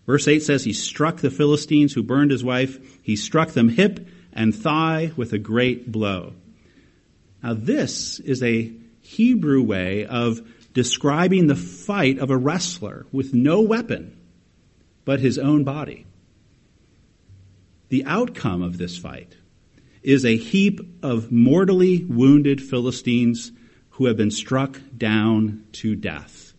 Verse 0.06 0.28
8 0.28 0.44
says, 0.44 0.64
He 0.64 0.74
struck 0.74 1.18
the 1.18 1.32
Philistines 1.32 1.94
who 1.94 2.04
burned 2.04 2.32
his 2.32 2.44
wife. 2.44 2.80
He 3.02 3.16
struck 3.16 3.52
them 3.52 3.70
hip 3.70 4.08
and 4.34 4.54
thigh 4.54 5.12
with 5.16 5.34
a 5.34 5.40
great 5.40 5.92
blow. 5.92 6.34
Now, 7.42 7.54
this 7.54 8.20
is 8.20 8.44
a 8.44 8.72
Hebrew 9.02 9.62
way 9.62 10.06
of 10.06 10.42
describing 10.76 11.48
the 11.48 11.56
fight 11.56 12.20
of 12.20 12.30
a 12.30 12.38
wrestler 12.38 13.08
with 13.12 13.34
no 13.34 13.62
weapon 13.62 14.16
but 15.06 15.22
his 15.22 15.40
own 15.40 15.64
body. 15.64 16.06
The 17.90 18.04
outcome 18.06 18.62
of 18.62 18.78
this 18.78 18.98
fight 18.98 19.38
is 20.04 20.26
a 20.26 20.36
heap 20.36 20.82
of 21.02 21.32
mortally 21.32 22.04
wounded 22.04 22.62
Philistines 22.62 23.52
who 23.92 24.06
have 24.08 24.18
been 24.18 24.32
struck 24.32 24.80
down 24.96 25.66
to 25.72 25.96
death. 25.96 26.54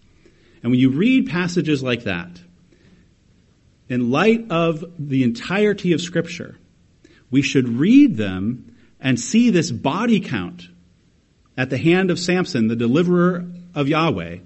And 0.62 0.72
when 0.72 0.80
you 0.80 0.90
read 0.90 1.28
passages 1.28 1.82
like 1.82 2.04
that, 2.04 2.40
in 3.88 4.10
light 4.10 4.50
of 4.50 4.84
the 4.98 5.24
entirety 5.24 5.92
of 5.92 6.00
Scripture, 6.00 6.56
we 7.30 7.42
should 7.42 7.68
read 7.68 8.16
them 8.16 8.74
and 8.98 9.20
see 9.20 9.50
this 9.50 9.70
body 9.70 10.20
count 10.20 10.68
at 11.56 11.68
the 11.68 11.78
hand 11.78 12.10
of 12.10 12.18
Samson, 12.18 12.68
the 12.68 12.76
deliverer 12.76 13.46
of 13.76 13.86
Yahweh. 13.86 14.38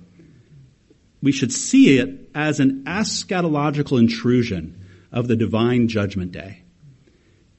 We 1.23 1.33
should 1.33 1.53
see 1.53 1.99
it 1.99 2.29
as 2.35 2.61
an 2.61 2.85
eschatological 2.85 3.99
intrusion 3.99 4.85
of 5.13 5.29
the 5.29 5.37
divine 5.37 5.89
judgment 5.89 6.33
day. 6.33 6.63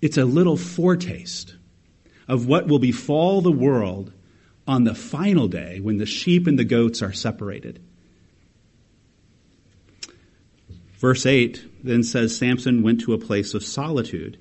It's 0.01 0.18
a 0.18 0.25
little 0.25 0.58
foretaste 0.58 1.56
of 2.28 2.48
what 2.48 2.68
will 2.68 2.80
befall 2.80 3.42
the 3.42 3.51
world 3.51 4.12
on 4.68 4.84
the 4.84 4.96
final 4.96 5.48
day 5.48 5.80
when 5.80 5.98
the 5.98 6.06
sheep 6.06 6.48
and 6.48 6.60
the 6.60 6.63
goats 6.63 7.01
are 7.01 7.13
separated. 7.13 7.82
Verse 10.98 11.25
8 11.25 11.84
then 11.84 12.04
says 12.04 12.38
Samson 12.38 12.84
went 12.84 13.01
to 13.01 13.13
a 13.13 13.18
place 13.18 13.54
of 13.54 13.63
solitude, 13.63 14.38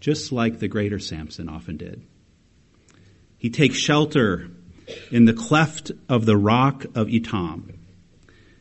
just 0.00 0.32
like 0.32 0.58
the 0.58 0.68
greater 0.68 0.98
Samson 0.98 1.48
often 1.48 1.76
did. 1.76 2.06
He 3.36 3.50
takes 3.50 3.76
shelter 3.76 4.48
in 5.10 5.24
the 5.24 5.32
cleft 5.32 5.92
of 6.08 6.26
the 6.26 6.36
rock 6.36 6.84
of 6.94 7.08
Etam. 7.08 7.74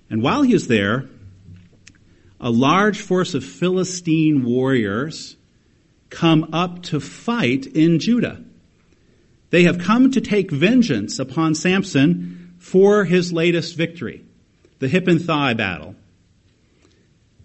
And 0.09 0.21
while 0.21 0.43
he 0.43 0.53
is 0.53 0.67
there, 0.67 1.05
a 2.39 2.49
large 2.49 2.99
force 2.99 3.33
of 3.33 3.43
Philistine 3.43 4.43
warriors 4.43 5.37
come 6.09 6.49
up 6.53 6.83
to 6.83 6.99
fight 6.99 7.65
in 7.65 7.99
Judah. 7.99 8.43
They 9.49 9.63
have 9.63 9.79
come 9.79 10.11
to 10.11 10.21
take 10.21 10.51
vengeance 10.51 11.19
upon 11.19 11.55
Samson 11.55 12.55
for 12.59 13.05
his 13.05 13.31
latest 13.31 13.75
victory, 13.75 14.23
the 14.79 14.87
hip 14.87 15.07
and 15.07 15.23
thigh 15.23 15.53
battle. 15.53 15.95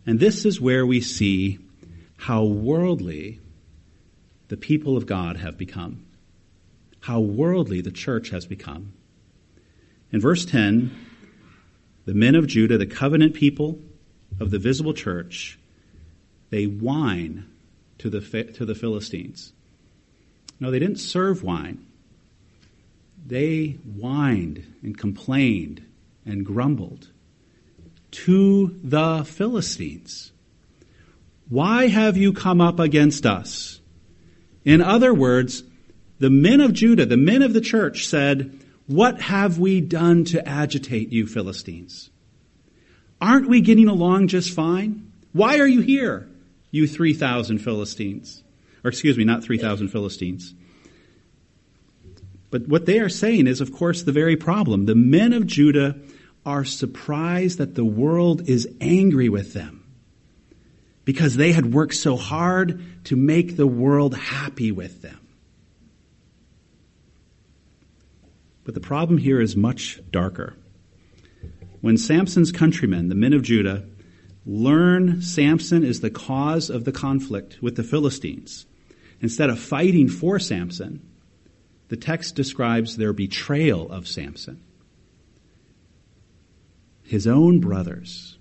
And 0.06 0.18
this 0.18 0.44
is 0.44 0.60
where 0.60 0.86
we 0.86 1.00
see 1.00 1.58
how 2.16 2.44
worldly 2.44 3.40
the 4.48 4.56
people 4.56 4.96
of 4.96 5.06
God 5.06 5.36
have 5.36 5.56
become. 5.58 6.04
How 7.00 7.20
worldly 7.20 7.80
the 7.80 7.90
church 7.90 8.30
has 8.30 8.46
become. 8.46 8.92
In 10.12 10.20
verse 10.20 10.44
10, 10.44 10.94
the 12.06 12.14
men 12.14 12.34
of 12.34 12.46
Judah, 12.46 12.78
the 12.78 12.86
covenant 12.86 13.34
people 13.34 13.78
of 14.40 14.50
the 14.50 14.58
visible 14.58 14.94
church, 14.94 15.58
they 16.50 16.64
whine 16.64 17.46
to 17.98 18.08
the, 18.08 18.20
to 18.54 18.64
the 18.64 18.74
Philistines. 18.74 19.52
No, 20.60 20.70
they 20.70 20.78
didn't 20.78 20.96
serve 20.98 21.42
wine. 21.42 21.84
They 23.26 23.78
whined 23.84 24.64
and 24.82 24.96
complained 24.96 25.84
and 26.24 26.44
grumbled 26.44 27.08
to 28.10 28.78
the 28.82 29.24
Philistines. 29.24 30.32
Why 31.48 31.88
have 31.88 32.16
you 32.16 32.32
come 32.32 32.60
up 32.60 32.78
against 32.78 33.26
us? 33.26 33.80
In 34.64 34.80
other 34.80 35.12
words, 35.14 35.62
the 36.18 36.30
men 36.30 36.60
of 36.60 36.72
Judah, 36.72 37.06
the 37.06 37.16
men 37.16 37.42
of 37.42 37.52
the 37.52 37.60
church 37.60 38.06
said, 38.06 38.58
What 38.86 39.20
have 39.20 39.58
we 39.58 39.80
done 39.80 40.24
to 40.26 40.46
agitate 40.46 41.12
you, 41.12 41.26
Philistines? 41.26 42.10
Aren't 43.20 43.48
we 43.48 43.60
getting 43.60 43.88
along 43.88 44.28
just 44.28 44.52
fine? 44.52 45.12
Why 45.32 45.58
are 45.58 45.66
you 45.66 45.80
here, 45.80 46.28
you 46.70 46.86
3,000 46.86 47.58
Philistines? 47.58 48.42
Or 48.84 48.88
excuse 48.88 49.16
me, 49.16 49.24
not 49.24 49.42
3,000 49.42 49.88
Philistines. 49.88 50.54
But 52.50 52.66
what 52.66 52.86
they 52.86 52.98
are 53.00 53.08
saying 53.08 53.46
is, 53.46 53.60
of 53.60 53.72
course, 53.72 54.02
the 54.02 54.12
very 54.12 54.36
problem. 54.36 54.86
The 54.86 54.94
men 54.94 55.32
of 55.32 55.46
Judah 55.46 55.96
are 56.46 56.64
surprised 56.64 57.58
that 57.58 57.74
the 57.74 57.84
world 57.84 58.48
is 58.48 58.68
angry 58.80 59.28
with 59.28 59.52
them 59.52 59.84
because 61.04 61.36
they 61.36 61.52
had 61.52 61.74
worked 61.74 61.94
so 61.94 62.16
hard 62.16 62.82
to 63.04 63.16
make 63.16 63.56
the 63.56 63.66
world 63.66 64.14
happy 64.14 64.72
with 64.72 65.02
them. 65.02 65.18
But 68.68 68.74
the 68.74 68.80
problem 68.80 69.16
here 69.16 69.40
is 69.40 69.56
much 69.56 69.98
darker. 70.10 70.54
When 71.80 71.96
Samson's 71.96 72.52
countrymen, 72.52 73.08
the 73.08 73.14
men 73.14 73.32
of 73.32 73.40
Judah, 73.40 73.86
learn 74.44 75.22
Samson 75.22 75.82
is 75.82 76.02
the 76.02 76.10
cause 76.10 76.68
of 76.68 76.84
the 76.84 76.92
conflict 76.92 77.62
with 77.62 77.76
the 77.76 77.82
Philistines, 77.82 78.66
instead 79.22 79.48
of 79.48 79.58
fighting 79.58 80.06
for 80.10 80.38
Samson, 80.38 81.00
the 81.88 81.96
text 81.96 82.34
describes 82.34 82.98
their 82.98 83.14
betrayal 83.14 83.90
of 83.90 84.06
Samson 84.06 84.62
his 87.04 87.26
own 87.26 87.60
brothers. 87.60 88.36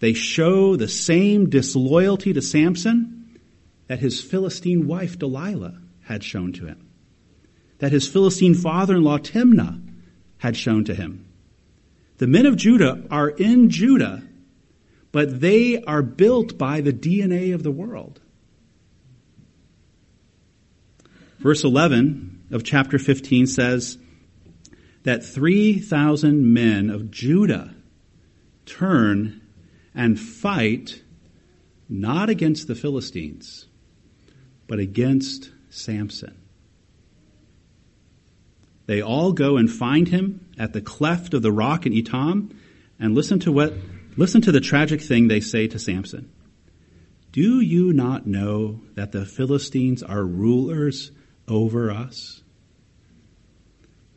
They 0.00 0.12
show 0.12 0.76
the 0.76 0.88
same 0.88 1.48
disloyalty 1.48 2.34
to 2.34 2.42
Samson 2.42 3.40
that 3.86 4.00
his 4.00 4.20
Philistine 4.20 4.86
wife 4.86 5.18
Delilah 5.18 5.80
had 6.02 6.22
shown 6.22 6.52
to 6.52 6.66
him, 6.66 6.91
that 7.82 7.90
his 7.90 8.06
Philistine 8.06 8.54
father 8.54 8.94
in 8.94 9.02
law 9.02 9.18
Timnah 9.18 9.82
had 10.38 10.56
shown 10.56 10.84
to 10.84 10.94
him. 10.94 11.26
The 12.18 12.28
men 12.28 12.46
of 12.46 12.54
Judah 12.54 13.02
are 13.10 13.28
in 13.28 13.70
Judah, 13.70 14.22
but 15.10 15.40
they 15.40 15.82
are 15.82 16.00
built 16.00 16.56
by 16.56 16.80
the 16.80 16.92
DNA 16.92 17.52
of 17.52 17.64
the 17.64 17.72
world. 17.72 18.20
Verse 21.40 21.64
11 21.64 22.44
of 22.52 22.62
chapter 22.62 23.00
15 23.00 23.48
says, 23.48 23.98
that 25.02 25.24
3,000 25.24 26.54
men 26.54 26.88
of 26.88 27.10
Judah 27.10 27.74
turn 28.64 29.40
and 29.92 30.20
fight 30.20 31.02
not 31.88 32.30
against 32.30 32.68
the 32.68 32.76
Philistines, 32.76 33.66
but 34.68 34.78
against 34.78 35.50
Samson. 35.68 36.41
They 38.86 39.00
all 39.00 39.32
go 39.32 39.56
and 39.56 39.70
find 39.70 40.08
him 40.08 40.46
at 40.58 40.72
the 40.72 40.80
cleft 40.80 41.34
of 41.34 41.42
the 41.42 41.52
rock 41.52 41.86
in 41.86 41.92
Etam 41.92 42.54
and 42.98 43.14
listen 43.14 43.38
to 43.40 43.52
what 43.52 43.74
listen 44.16 44.40
to 44.42 44.52
the 44.52 44.60
tragic 44.60 45.00
thing 45.00 45.28
they 45.28 45.40
say 45.40 45.66
to 45.68 45.78
Samson. 45.78 46.30
Do 47.32 47.60
you 47.60 47.92
not 47.92 48.26
know 48.26 48.80
that 48.94 49.12
the 49.12 49.24
Philistines 49.24 50.02
are 50.02 50.24
rulers 50.24 51.10
over 51.48 51.90
us? 51.90 52.42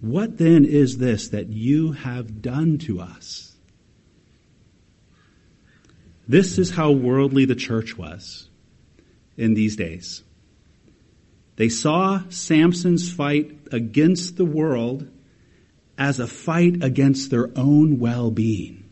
What 0.02 0.38
then 0.38 0.66
is 0.66 0.98
this 0.98 1.30
that 1.30 1.48
you 1.48 1.94
have 1.94 2.42
done 2.42 2.78
to 2.80 3.00
us? 3.00 3.56
This 6.28 6.58
is 6.58 6.72
how 6.72 6.92
worldly 6.92 7.46
the 7.46 7.56
church 7.56 7.98
was 7.98 8.50
in 9.38 9.54
these 9.54 9.76
days. 9.76 10.24
They 11.56 11.70
saw 11.70 12.24
Samson's 12.30 13.12
fight 13.12 13.58
against 13.72 14.36
the 14.36 14.46
world 14.46 15.10
as 15.98 16.20
a 16.20 16.28
fight 16.28 16.84
against 16.84 17.32
their 17.32 17.50
own 17.58 18.00
well-being. 18.00 18.84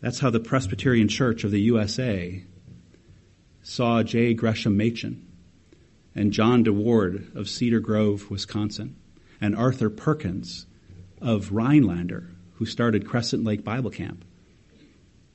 That's 0.00 0.20
how 0.20 0.30
the 0.30 0.38
Presbyterian 0.38 1.08
Church 1.08 1.42
of 1.42 1.50
the 1.50 1.60
USA 1.62 2.44
saw 3.62 4.04
J. 4.04 4.32
Gresham 4.34 4.76
Machen 4.76 5.26
and 6.14 6.32
John 6.32 6.62
De 6.62 6.72
Waard 6.72 7.36
of 7.36 7.48
Cedar 7.48 7.80
Grove, 7.80 8.30
Wisconsin, 8.30 8.96
and 9.40 9.56
Arthur 9.56 9.90
Perkins 9.90 10.66
of 11.20 11.50
Rhinelander, 11.50 12.30
who 12.54 12.66
started 12.66 13.08
Crescent 13.08 13.42
Lake 13.42 13.64
Bible 13.64 13.90
Camp. 13.90 14.24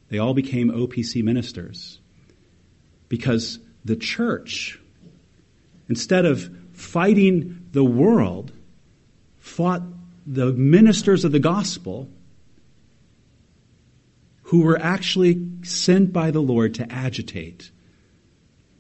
They 0.07 0.17
all 0.17 0.33
became 0.33 0.71
OPC 0.71 1.21
ministers 1.23 1.99
because 3.13 3.59
the 3.85 3.95
church, 3.95 4.79
instead 5.87 6.25
of 6.25 6.49
fighting 6.71 7.67
the 7.71 7.83
world, 7.83 8.51
fought 9.37 9.83
the 10.25 10.51
ministers 10.51 11.23
of 11.23 11.31
the 11.31 11.37
gospel 11.37 12.09
who 14.45 14.63
were 14.63 14.79
actually 14.79 15.47
sent 15.61 16.11
by 16.11 16.31
the 16.31 16.39
Lord 16.39 16.73
to 16.73 16.91
agitate, 16.91 17.69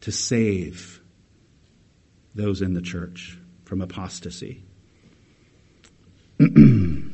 to 0.01 0.11
save, 0.11 0.99
those 2.33 2.63
in 2.63 2.73
the 2.73 2.81
church 2.81 3.37
from 3.65 3.81
apostasy. 3.81 4.63
Do 6.39 7.11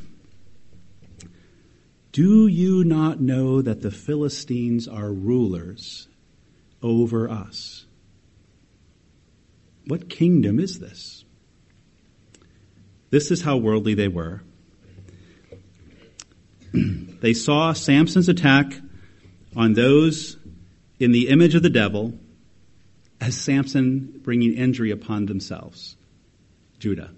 you 2.13 2.85
not 2.85 3.19
know 3.19 3.61
that 3.61 3.81
the 3.81 3.91
Philistines 3.91 4.87
are 4.87 5.11
rulers 5.11 6.07
over 6.81 7.29
us? 7.29 7.85
What 9.85 10.09
kingdom 10.09 10.59
is 10.59 10.79
this? 10.79 11.25
This 13.09 13.31
is 13.31 13.41
how 13.41 13.57
worldly 13.57 13.95
they 13.95 14.07
were. 14.07 14.43
they 16.73 17.33
saw 17.33 17.73
Samson's 17.73 18.29
attack 18.29 18.73
on 19.55 19.73
those 19.73 20.37
in 20.99 21.11
the 21.11 21.29
image 21.29 21.55
of 21.55 21.63
the 21.63 21.69
devil 21.69 22.13
as 23.19 23.35
Samson 23.35 24.19
bringing 24.23 24.53
injury 24.53 24.91
upon 24.91 25.25
themselves. 25.25 25.97
Judah. 26.77 27.11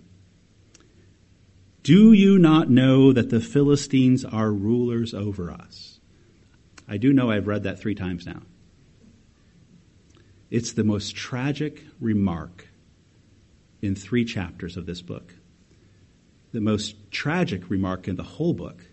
Do 1.84 2.13
you 2.13 2.38
not 2.38 2.69
know 2.69 3.12
that 3.12 3.30
the 3.30 3.39
Philistines 3.39 4.24
are 4.24 4.52
rulers 4.52 5.13
over 5.13 5.52
us? 5.52 6.00
I 6.88 6.97
do 6.97 7.12
know 7.12 7.32
I've 7.32 7.47
read 7.47 7.63
that 7.63 7.80
three 7.80 7.95
times 7.95 8.26
now. 8.26 8.41
It's 10.52 10.74
the 10.74 10.84
most 10.84 11.16
tragic 11.16 11.86
remark 12.02 12.68
in 13.82 13.96
three 13.96 14.26
chapters 14.26 14.76
of 14.76 14.86
this 14.86 15.02
book. 15.02 15.34
The 16.52 16.60
most 16.60 17.10
tragic 17.10 17.70
remark 17.70 18.10
in 18.10 18.18
the 18.18 18.24
whole 18.24 18.54
book 18.54 18.84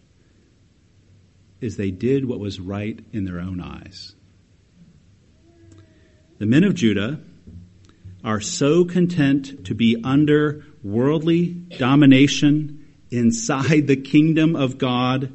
is 1.60 1.76
they 1.76 1.90
did 1.90 2.24
what 2.24 2.38
was 2.38 2.60
right 2.60 3.04
in 3.12 3.24
their 3.24 3.40
own 3.40 3.60
eyes. 3.60 4.14
The 6.38 6.46
men 6.46 6.62
of 6.62 6.76
Judah 6.76 7.20
are 8.22 8.40
so 8.40 8.84
content 8.84 9.66
to 9.66 9.74
be 9.74 10.00
under 10.04 10.64
worldly 10.84 11.46
domination 11.46 12.86
inside 13.10 13.88
the 13.88 13.96
kingdom 13.96 14.54
of 14.54 14.78
God. 14.78 15.32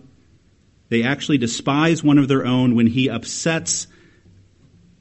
They 0.87 1.03
actually 1.03 1.39
despise 1.39 2.01
one 2.01 2.17
of 2.17 2.29
their 2.29 2.45
own 2.45 2.75
when 2.75 2.87
he 2.87 3.09
upsets 3.09 3.87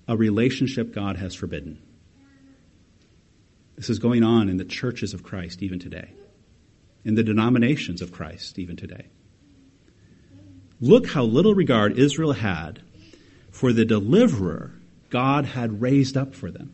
a 0.09 0.17
relationship 0.17 0.95
God 0.95 1.17
has 1.17 1.35
forbidden. 1.35 1.81
This 3.77 3.91
is 3.91 3.99
going 3.99 4.23
on 4.23 4.49
in 4.49 4.57
the 4.57 4.65
churches 4.65 5.15
of 5.15 5.23
Christ 5.23 5.63
even 5.63 5.79
today, 5.79 6.13
in 7.05 7.15
the 7.15 7.23
denominations 7.23 8.03
of 8.03 8.13
Christ 8.13 8.59
even 8.59 8.77
today. 8.77 9.07
Look 10.81 11.09
how 11.09 11.25
little 11.25 11.55
regard 11.55 11.99
Israel 11.99 12.33
had 12.33 12.83
for 13.51 13.73
the 13.73 13.85
deliverer 13.85 14.73
God 15.11 15.45
had 15.45 15.81
raised 15.81 16.17
up 16.17 16.35
for 16.35 16.51
them. 16.51 16.73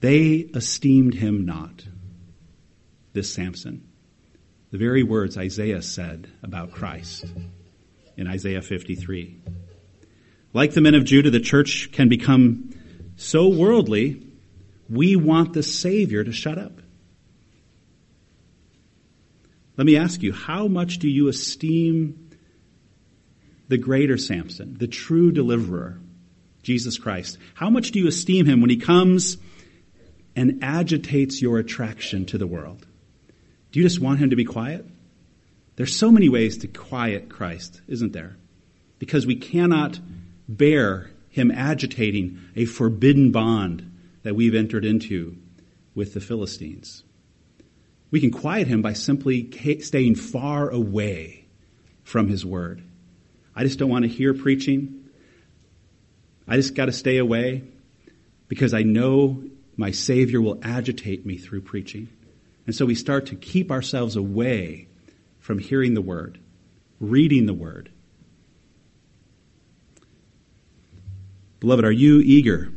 They 0.00 0.48
esteemed 0.54 1.14
him 1.14 1.44
not, 1.44 1.84
this 3.12 3.32
Samson. 3.32 3.88
The 4.70 4.78
very 4.78 5.02
words 5.02 5.38
Isaiah 5.38 5.82
said 5.82 6.30
about 6.42 6.72
Christ 6.72 7.24
in 8.16 8.26
Isaiah 8.26 8.62
53. 8.62 9.40
Like 10.56 10.72
the 10.72 10.80
men 10.80 10.94
of 10.94 11.04
Judah, 11.04 11.28
the 11.28 11.38
church 11.38 11.92
can 11.92 12.08
become 12.08 12.70
so 13.16 13.46
worldly, 13.46 14.22
we 14.88 15.14
want 15.14 15.52
the 15.52 15.62
Savior 15.62 16.24
to 16.24 16.32
shut 16.32 16.56
up. 16.56 16.80
Let 19.76 19.84
me 19.84 19.98
ask 19.98 20.22
you, 20.22 20.32
how 20.32 20.66
much 20.66 20.98
do 20.98 21.10
you 21.10 21.28
esteem 21.28 22.30
the 23.68 23.76
greater 23.76 24.16
Samson, 24.16 24.78
the 24.78 24.86
true 24.86 25.30
deliverer, 25.30 25.98
Jesus 26.62 26.96
Christ? 26.96 27.36
How 27.52 27.68
much 27.68 27.90
do 27.90 27.98
you 27.98 28.08
esteem 28.08 28.46
him 28.46 28.62
when 28.62 28.70
he 28.70 28.78
comes 28.78 29.36
and 30.34 30.60
agitates 30.64 31.42
your 31.42 31.58
attraction 31.58 32.24
to 32.24 32.38
the 32.38 32.46
world? 32.46 32.86
Do 33.72 33.78
you 33.78 33.84
just 33.84 34.00
want 34.00 34.20
him 34.20 34.30
to 34.30 34.36
be 34.36 34.46
quiet? 34.46 34.86
There's 35.74 35.94
so 35.94 36.10
many 36.10 36.30
ways 36.30 36.56
to 36.58 36.66
quiet 36.66 37.28
Christ, 37.28 37.82
isn't 37.88 38.14
there? 38.14 38.38
Because 38.98 39.26
we 39.26 39.36
cannot 39.36 40.00
bear 40.48 41.10
him 41.30 41.50
agitating 41.50 42.40
a 42.54 42.64
forbidden 42.64 43.30
bond 43.32 43.92
that 44.22 44.34
we've 44.34 44.54
entered 44.54 44.84
into 44.84 45.36
with 45.94 46.14
the 46.14 46.20
Philistines. 46.20 47.02
We 48.10 48.20
can 48.20 48.30
quiet 48.30 48.66
him 48.66 48.82
by 48.82 48.92
simply 48.92 49.50
staying 49.80 50.14
far 50.14 50.70
away 50.70 51.46
from 52.04 52.28
his 52.28 52.44
word. 52.44 52.82
I 53.54 53.64
just 53.64 53.78
don't 53.78 53.90
want 53.90 54.04
to 54.04 54.08
hear 54.08 54.32
preaching. 54.32 55.08
I 56.46 56.56
just 56.56 56.74
got 56.74 56.86
to 56.86 56.92
stay 56.92 57.18
away 57.18 57.64
because 58.48 58.74
I 58.74 58.82
know 58.82 59.42
my 59.76 59.90
Savior 59.90 60.40
will 60.40 60.60
agitate 60.62 61.26
me 61.26 61.36
through 61.36 61.62
preaching. 61.62 62.08
And 62.66 62.74
so 62.74 62.86
we 62.86 62.94
start 62.94 63.26
to 63.26 63.36
keep 63.36 63.70
ourselves 63.70 64.16
away 64.16 64.88
from 65.38 65.58
hearing 65.58 65.94
the 65.94 66.02
word, 66.02 66.38
reading 67.00 67.46
the 67.46 67.54
word. 67.54 67.90
Beloved, 71.66 71.84
are 71.84 71.90
you 71.90 72.20
eager 72.20 72.70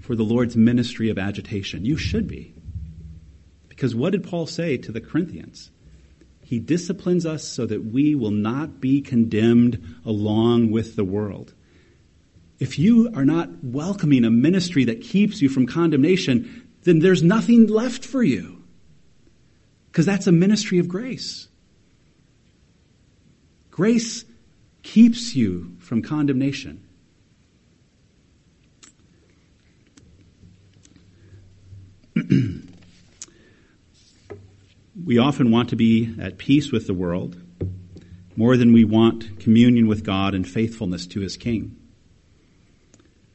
for 0.00 0.16
the 0.16 0.24
Lord's 0.24 0.56
ministry 0.56 1.10
of 1.10 1.16
agitation? 1.16 1.84
You 1.84 1.96
should 1.96 2.26
be. 2.26 2.52
Because 3.68 3.94
what 3.94 4.10
did 4.10 4.24
Paul 4.24 4.48
say 4.48 4.76
to 4.78 4.90
the 4.90 5.00
Corinthians? 5.00 5.70
He 6.42 6.58
disciplines 6.58 7.24
us 7.24 7.46
so 7.46 7.66
that 7.66 7.84
we 7.84 8.16
will 8.16 8.32
not 8.32 8.80
be 8.80 9.00
condemned 9.00 10.00
along 10.04 10.72
with 10.72 10.96
the 10.96 11.04
world. 11.04 11.54
If 12.58 12.80
you 12.80 13.12
are 13.14 13.24
not 13.24 13.62
welcoming 13.62 14.24
a 14.24 14.30
ministry 14.30 14.86
that 14.86 15.00
keeps 15.00 15.40
you 15.40 15.48
from 15.48 15.68
condemnation, 15.68 16.68
then 16.82 16.98
there's 16.98 17.22
nothing 17.22 17.68
left 17.68 18.04
for 18.04 18.24
you. 18.24 18.64
Because 19.86 20.04
that's 20.04 20.26
a 20.26 20.32
ministry 20.32 20.80
of 20.80 20.88
grace. 20.88 21.46
Grace 23.70 24.24
keeps 24.82 25.36
you 25.36 25.76
from 25.78 26.02
condemnation. 26.02 26.88
we 35.04 35.18
often 35.18 35.50
want 35.50 35.70
to 35.70 35.76
be 35.76 36.14
at 36.20 36.38
peace 36.38 36.70
with 36.70 36.86
the 36.86 36.94
world 36.94 37.40
more 38.36 38.56
than 38.56 38.72
we 38.72 38.84
want 38.84 39.40
communion 39.40 39.86
with 39.86 40.04
God 40.04 40.34
and 40.34 40.48
faithfulness 40.48 41.06
to 41.08 41.20
his 41.20 41.36
King. 41.36 41.76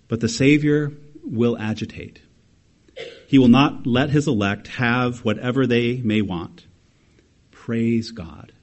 But 0.07 0.21
the 0.21 0.29
Savior 0.29 0.91
will 1.23 1.57
agitate. 1.57 2.21
He 3.27 3.37
will 3.37 3.47
not 3.47 3.85
let 3.85 4.09
his 4.09 4.27
elect 4.27 4.67
have 4.67 5.25
whatever 5.25 5.67
they 5.67 5.97
may 5.97 6.21
want. 6.21 6.65
Praise 7.51 8.11
God. 8.11 8.53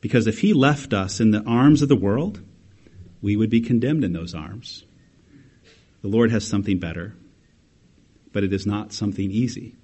Because 0.00 0.26
if 0.26 0.40
he 0.40 0.52
left 0.54 0.92
us 0.92 1.20
in 1.20 1.30
the 1.30 1.44
arms 1.44 1.82
of 1.82 1.88
the 1.88 1.96
world, 1.96 2.40
we 3.20 3.36
would 3.36 3.50
be 3.50 3.60
condemned 3.60 4.02
in 4.02 4.12
those 4.12 4.34
arms. 4.34 4.84
The 6.02 6.08
Lord 6.08 6.30
has 6.30 6.46
something 6.46 6.78
better, 6.78 7.14
but 8.32 8.44
it 8.44 8.52
is 8.52 8.66
not 8.66 8.92
something 8.92 9.30
easy. 9.30 9.74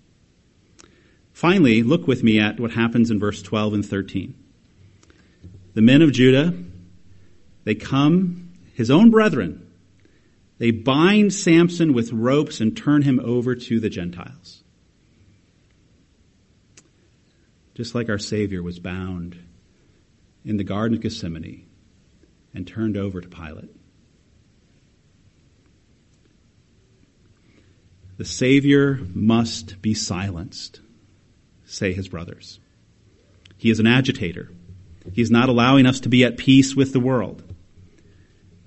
Finally, 1.32 1.82
look 1.82 2.06
with 2.06 2.22
me 2.22 2.40
at 2.40 2.58
what 2.58 2.70
happens 2.70 3.10
in 3.10 3.18
verse 3.18 3.42
12 3.42 3.74
and 3.74 3.86
13. 3.86 4.34
The 5.74 5.82
men 5.82 6.00
of 6.00 6.12
Judah, 6.12 6.54
they 7.64 7.74
come, 7.74 8.52
his 8.74 8.90
own 8.90 9.10
brethren, 9.10 9.70
they 10.58 10.70
bind 10.70 11.34
Samson 11.34 11.92
with 11.92 12.12
ropes 12.12 12.60
and 12.60 12.74
turn 12.74 13.02
him 13.02 13.20
over 13.22 13.54
to 13.54 13.78
the 13.78 13.90
Gentiles. 13.90 14.62
Just 17.74 17.94
like 17.94 18.08
our 18.08 18.18
Savior 18.18 18.62
was 18.62 18.78
bound 18.78 19.38
in 20.46 20.56
the 20.56 20.64
Garden 20.64 20.96
of 20.96 21.02
Gethsemane 21.02 21.66
and 22.54 22.66
turned 22.66 22.96
over 22.96 23.20
to 23.20 23.28
Pilate. 23.28 23.75
The 28.16 28.24
Savior 28.24 29.00
must 29.14 29.80
be 29.82 29.92
silenced, 29.92 30.80
say 31.66 31.92
his 31.92 32.08
brothers. 32.08 32.60
He 33.58 33.70
is 33.70 33.78
an 33.78 33.86
agitator. 33.86 34.50
He 35.12 35.22
is 35.22 35.30
not 35.30 35.48
allowing 35.48 35.86
us 35.86 36.00
to 36.00 36.08
be 36.08 36.24
at 36.24 36.38
peace 36.38 36.74
with 36.74 36.92
the 36.92 37.00
world. 37.00 37.42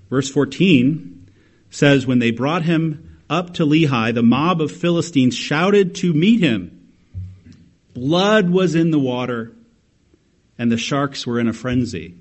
Verse 0.10 0.30
14 0.30 1.30
says, 1.70 2.06
When 2.06 2.20
they 2.20 2.32
brought 2.32 2.64
him 2.64 3.20
up 3.30 3.56
to 3.56 3.66
Lehi, 3.66 4.14
the 4.14 4.24
mob 4.24 4.62
of 4.62 4.72
Philistines 4.72 5.36
shouted 5.36 5.96
to 5.96 6.14
meet 6.14 6.40
him. 6.40 6.92
Blood 7.94 8.50
was 8.50 8.76
in 8.76 8.92
the 8.92 9.00
water, 9.00 9.52
and 10.58 10.72
the 10.72 10.78
sharks 10.78 11.26
were 11.26 11.40
in 11.40 11.48
a 11.48 11.54
frenzy. 11.54 12.16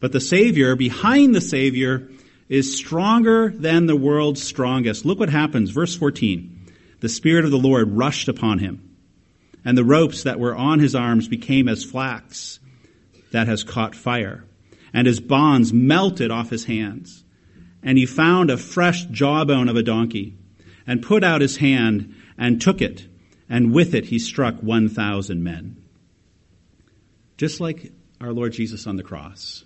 But 0.00 0.12
the 0.12 0.20
Savior, 0.20 0.76
behind 0.76 1.34
the 1.34 1.40
Savior, 1.40 2.08
is 2.48 2.76
stronger 2.76 3.48
than 3.48 3.86
the 3.86 3.96
world's 3.96 4.42
strongest. 4.42 5.04
Look 5.04 5.18
what 5.18 5.30
happens. 5.30 5.70
Verse 5.70 5.96
14. 5.96 6.72
The 7.00 7.08
Spirit 7.08 7.44
of 7.44 7.50
the 7.50 7.58
Lord 7.58 7.92
rushed 7.92 8.28
upon 8.28 8.58
him, 8.58 8.96
and 9.64 9.76
the 9.76 9.84
ropes 9.84 10.22
that 10.22 10.40
were 10.40 10.54
on 10.54 10.78
his 10.78 10.94
arms 10.94 11.28
became 11.28 11.68
as 11.68 11.84
flax 11.84 12.58
that 13.32 13.46
has 13.46 13.64
caught 13.64 13.94
fire, 13.94 14.44
and 14.92 15.06
his 15.06 15.20
bonds 15.20 15.72
melted 15.72 16.30
off 16.30 16.50
his 16.50 16.64
hands 16.64 17.24
and 17.84 17.98
he 17.98 18.06
found 18.06 18.50
a 18.50 18.56
fresh 18.56 19.04
jawbone 19.04 19.68
of 19.68 19.76
a 19.76 19.82
donkey, 19.82 20.34
and 20.86 21.02
put 21.02 21.22
out 21.22 21.42
his 21.42 21.58
hand 21.58 22.14
and 22.38 22.60
took 22.60 22.80
it, 22.80 23.06
and 23.48 23.72
with 23.72 23.94
it 23.94 24.06
he 24.06 24.18
struck 24.18 24.56
1,000 24.60 25.44
men. 25.44 25.76
Just 27.36 27.60
like 27.60 27.92
our 28.20 28.32
Lord 28.32 28.52
Jesus 28.52 28.86
on 28.86 28.96
the 28.96 29.02
cross. 29.02 29.63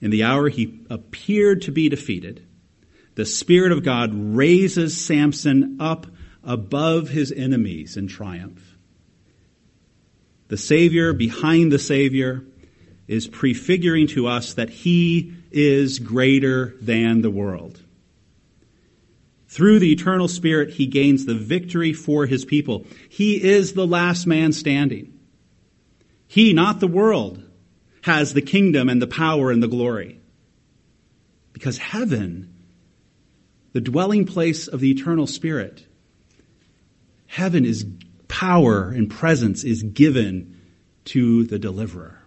In 0.00 0.10
the 0.10 0.24
hour 0.24 0.48
he 0.48 0.80
appeared 0.90 1.62
to 1.62 1.72
be 1.72 1.88
defeated, 1.88 2.46
the 3.14 3.24
Spirit 3.24 3.72
of 3.72 3.82
God 3.82 4.10
raises 4.14 5.00
Samson 5.00 5.78
up 5.80 6.06
above 6.44 7.08
his 7.08 7.32
enemies 7.32 7.96
in 7.96 8.06
triumph. 8.06 8.76
The 10.48 10.58
Savior 10.58 11.12
behind 11.12 11.72
the 11.72 11.78
Savior 11.78 12.44
is 13.08 13.26
prefiguring 13.26 14.06
to 14.08 14.26
us 14.26 14.54
that 14.54 14.70
he 14.70 15.32
is 15.50 15.98
greater 15.98 16.76
than 16.80 17.22
the 17.22 17.30
world. 17.30 17.80
Through 19.48 19.78
the 19.78 19.92
eternal 19.92 20.28
Spirit, 20.28 20.70
he 20.70 20.86
gains 20.86 21.24
the 21.24 21.34
victory 21.34 21.92
for 21.92 22.26
his 22.26 22.44
people. 22.44 22.84
He 23.08 23.42
is 23.42 23.72
the 23.72 23.86
last 23.86 24.26
man 24.26 24.52
standing. 24.52 25.18
He, 26.26 26.52
not 26.52 26.80
the 26.80 26.88
world, 26.88 27.42
has 28.06 28.34
the 28.34 28.40
kingdom 28.40 28.88
and 28.88 29.02
the 29.02 29.06
power 29.08 29.50
and 29.50 29.60
the 29.60 29.66
glory. 29.66 30.20
Because 31.52 31.76
heaven, 31.76 32.54
the 33.72 33.80
dwelling 33.80 34.26
place 34.26 34.68
of 34.68 34.78
the 34.78 34.92
eternal 34.92 35.26
Spirit, 35.26 35.84
heaven 37.26 37.64
is 37.64 37.84
power 38.28 38.90
and 38.90 39.10
presence 39.10 39.64
is 39.64 39.82
given 39.82 40.60
to 41.06 41.42
the 41.46 41.58
deliverer, 41.58 42.22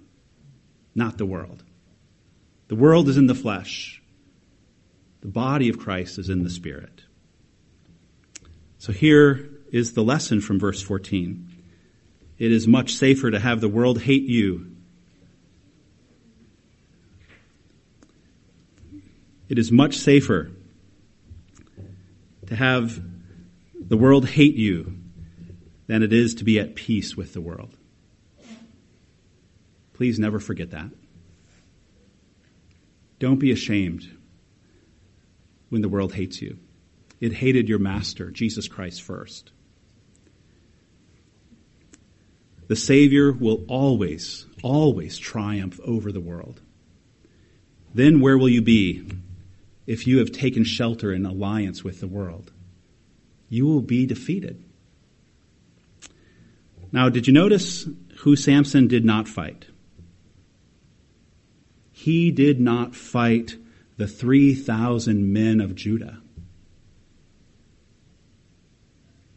not 0.95 1.17
the 1.17 1.25
world. 1.25 1.63
The 2.67 2.75
world 2.75 3.07
is 3.07 3.15
in 3.15 3.27
the 3.27 3.33
flesh. 3.33 4.01
The 5.21 5.29
body 5.29 5.69
of 5.69 5.79
Christ 5.79 6.17
is 6.17 6.27
in 6.29 6.43
the 6.43 6.49
Spirit. 6.49 7.03
So 8.79 8.91
here 8.91 9.49
is 9.71 9.93
the 9.93 10.03
lesson 10.03 10.41
from 10.41 10.59
verse 10.59 10.81
14. 10.81 11.47
It 12.37 12.51
is 12.51 12.67
much 12.67 12.95
safer 12.95 13.31
to 13.31 13.39
have 13.39 13.61
the 13.61 13.69
world 13.69 14.01
hate 14.01 14.23
you. 14.23 14.68
It 19.49 19.57
is 19.57 19.71
much 19.71 19.97
safer 19.97 20.51
to 22.45 22.55
have 22.55 23.01
the 23.73 23.97
world 23.97 24.27
hate 24.27 24.55
you 24.55 24.95
than 25.87 26.03
it 26.03 26.13
is 26.13 26.35
to 26.35 26.43
be 26.43 26.59
at 26.59 26.75
peace 26.75 27.17
with 27.17 27.33
the 27.33 27.41
world. 27.41 27.75
Please 29.93 30.19
never 30.19 30.39
forget 30.39 30.69
that. 30.71 30.91
Don't 33.17 33.39
be 33.39 33.51
ashamed 33.51 34.07
when 35.69 35.81
the 35.81 35.89
world 35.89 36.13
hates 36.13 36.41
you. 36.41 36.57
It 37.19 37.33
hated 37.33 37.67
your 37.67 37.79
master, 37.79 38.29
Jesus 38.29 38.67
Christ, 38.67 39.01
first. 39.01 39.51
The 42.67 42.75
Savior 42.75 43.31
will 43.31 43.65
always, 43.67 44.45
always 44.61 45.17
triumph 45.17 45.79
over 45.83 46.11
the 46.11 46.21
world. 46.21 46.61
Then 47.95 48.21
where 48.21 48.37
will 48.37 48.47
you 48.47 48.61
be 48.61 49.09
if 49.89 50.05
you 50.05 50.19
have 50.19 50.31
taken 50.31 50.63
shelter 50.63 51.11
in 51.11 51.25
alliance 51.25 51.83
with 51.83 51.99
the 51.99 52.07
world? 52.07 52.51
You 53.49 53.65
will 53.65 53.81
be 53.81 54.05
defeated. 54.05 54.63
Now, 56.91 57.09
did 57.09 57.25
you 57.25 57.33
notice 57.33 57.87
who 58.19 58.35
Samson 58.35 58.87
did 58.87 59.03
not 59.03 59.27
fight? 59.27 59.65
He 61.91 62.29
did 62.29 62.59
not 62.61 62.93
fight 62.95 63.57
the 63.97 64.05
3,000 64.05 65.33
men 65.33 65.59
of 65.59 65.73
Judah. 65.73 66.21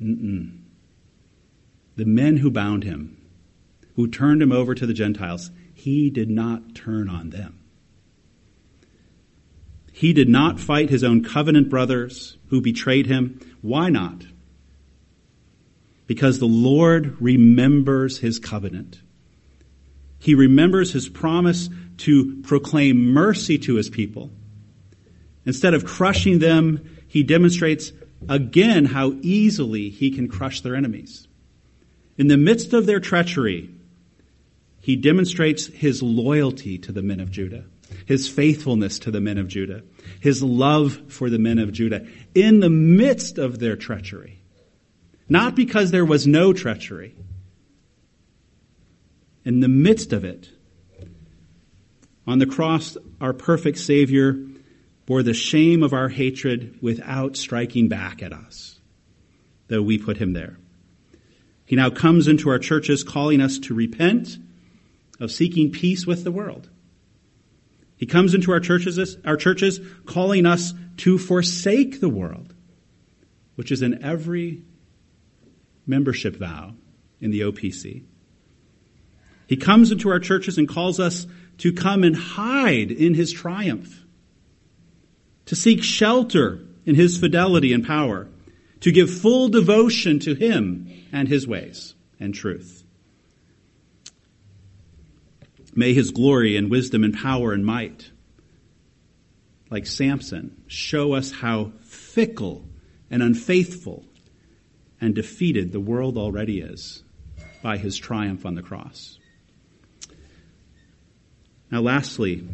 Mm-mm. 0.03 0.59
The 1.97 2.05
men 2.05 2.37
who 2.37 2.51
bound 2.51 2.85
him, 2.85 3.17
who 3.97 4.07
turned 4.07 4.43
him 4.43 4.53
over 4.53 4.75
to 4.75 4.85
the 4.85 4.93
Gentiles, 4.93 5.51
he 5.73 6.11
did 6.11 6.29
not 6.29 6.75
turn 6.75 7.09
on 7.09 7.31
them. 7.31 7.62
He 10.03 10.13
did 10.13 10.29
not 10.29 10.59
fight 10.59 10.91
his 10.91 11.05
own 11.05 11.23
covenant 11.23 11.69
brothers 11.69 12.37
who 12.49 12.61
betrayed 12.61 13.07
him. 13.07 13.39
Why 13.61 13.89
not? 13.89 14.27
Because 16.09 16.41
the 16.41 16.47
Lord 16.47 17.17
remembers 17.21 18.19
his 18.19 18.41
covenant. 18.41 19.01
He 20.19 20.35
remembers 20.35 20.93
his 20.93 21.09
promise 21.09 21.71
to 21.99 22.43
proclaim 22.43 23.13
mercy 23.13 23.59
to 23.59 23.77
his 23.77 23.89
people. 23.89 24.33
Instead 25.47 25.73
of 25.73 25.85
crushing 25.85 26.41
them, 26.41 26.81
he 27.07 27.23
demonstrates 27.23 27.93
again 28.29 28.87
how 28.87 29.15
easily 29.23 29.89
he 29.89 30.11
can 30.11 30.27
crush 30.27 30.63
their 30.63 30.75
enemies. 30.75 31.29
In 32.19 32.27
the 32.27 32.37
midst 32.37 32.73
of 32.73 32.87
their 32.87 32.99
treachery, 32.99 33.71
he 34.81 34.97
demonstrates 34.97 35.67
his 35.67 36.03
loyalty 36.03 36.77
to 36.79 36.91
the 36.91 37.03
men 37.03 37.21
of 37.21 37.31
Judah, 37.31 37.67
his 38.07 38.29
faithfulness 38.29 38.99
to 39.01 39.11
the 39.11 39.21
men 39.21 39.39
of 39.39 39.49
Judah, 39.49 39.83
his 40.21 40.43
love 40.43 41.01
for 41.09 41.31
the 41.31 41.39
men 41.39 41.59
of 41.59 41.73
Judah 41.73 42.07
in 42.35 42.61
the 42.61 42.71
midst 42.71 43.39
of 43.39 43.59
their 43.59 43.77
treachery. 43.77 44.43
Not 45.29 45.55
because 45.55 45.91
there 45.91 46.05
was 46.05 46.27
no 46.27 46.53
treachery. 46.53 47.15
In 49.45 49.61
the 49.61 49.69
midst 49.69 50.13
of 50.13 50.25
it, 50.25 50.51
on 52.27 52.39
the 52.39 52.47
cross, 52.47 52.97
our 53.21 53.33
perfect 53.33 53.79
Savior 53.79 54.39
bore 55.07 55.23
the 55.23 55.35
shame 55.35 55.83
of 55.83 55.93
our 55.93 56.09
hatred 56.09 56.79
without 56.81 57.37
striking 57.37 57.89
back 57.89 58.23
at 58.23 58.33
us, 58.33 58.81
though 59.69 59.83
we 59.83 59.99
put 59.99 60.19
him 60.19 60.33
there. 60.33 60.59
He 61.65 61.77
now 61.77 61.91
comes 61.91 62.29
into 62.29 62.51
our 62.51 62.59
churches 62.59 63.03
calling 63.03 63.41
us 63.41 63.59
to 63.61 63.75
repent 63.75 64.39
of 65.19 65.33
seeking 65.33 65.73
peace 65.73 66.07
with 66.07 66.25
the 66.25 66.33
world. 66.33 66.69
He 68.03 68.07
comes 68.07 68.35
into 68.35 68.51
our 68.51 68.59
churches, 68.59 69.17
our 69.25 69.37
churches 69.37 69.79
calling 70.07 70.45
us 70.45 70.75
to 70.97 71.19
forsake 71.19 72.01
the 72.01 72.09
world, 72.09 72.53
which 73.55 73.71
is 73.71 73.81
in 73.81 74.03
every 74.03 74.65
membership 75.87 76.35
vow 76.35 76.75
in 77.21 77.31
the 77.31 77.43
OPC. 77.43 78.03
He 79.47 79.57
comes 79.57 79.93
into 79.93 80.09
our 80.09 80.19
churches 80.19 80.59
and 80.59 80.69
calls 80.69 80.99
us 80.99 81.29
to 81.59 81.73
come 81.73 82.03
and 82.03 82.17
hide 82.17 82.91
in 82.91 83.15
his 83.15 83.31
triumph 83.31 84.05
to 85.47 85.55
seek 85.55 85.85
shelter 85.85 86.59
in 86.85 86.97
his 86.97 87.19
fidelity 87.19 87.73
and 87.73 87.87
power, 87.87 88.27
to 88.81 88.91
give 88.91 89.13
full 89.13 89.49
devotion 89.49 90.19
to 90.19 90.35
him 90.35 90.91
and 91.13 91.29
his 91.29 91.47
ways 91.47 91.95
and 92.19 92.35
truth. 92.35 92.82
May 95.75 95.95
his 95.95 96.11
glory 96.11 96.57
and 96.57 96.71
wisdom 96.71 97.03
and 97.03 97.15
power 97.15 97.53
and 97.53 97.65
might, 97.65 98.11
like 99.71 99.87
Samson, 99.87 100.63
show 100.67 101.15
us 101.15 101.33
how 101.33 101.73
fickle 101.81 102.65
and 103.11 103.23
unfaithful 103.23 104.05
and 105.01 105.15
defeated 105.15 105.73
the 105.73 105.81
world 105.81 106.19
already 106.19 106.61
is 106.61 107.03
by 107.63 107.79
his 107.79 107.97
triumph 107.97 108.45
on 108.45 108.55
the 108.55 108.63
cross. 108.63 109.19
Now, 111.71 111.81
lastly, 111.81 112.47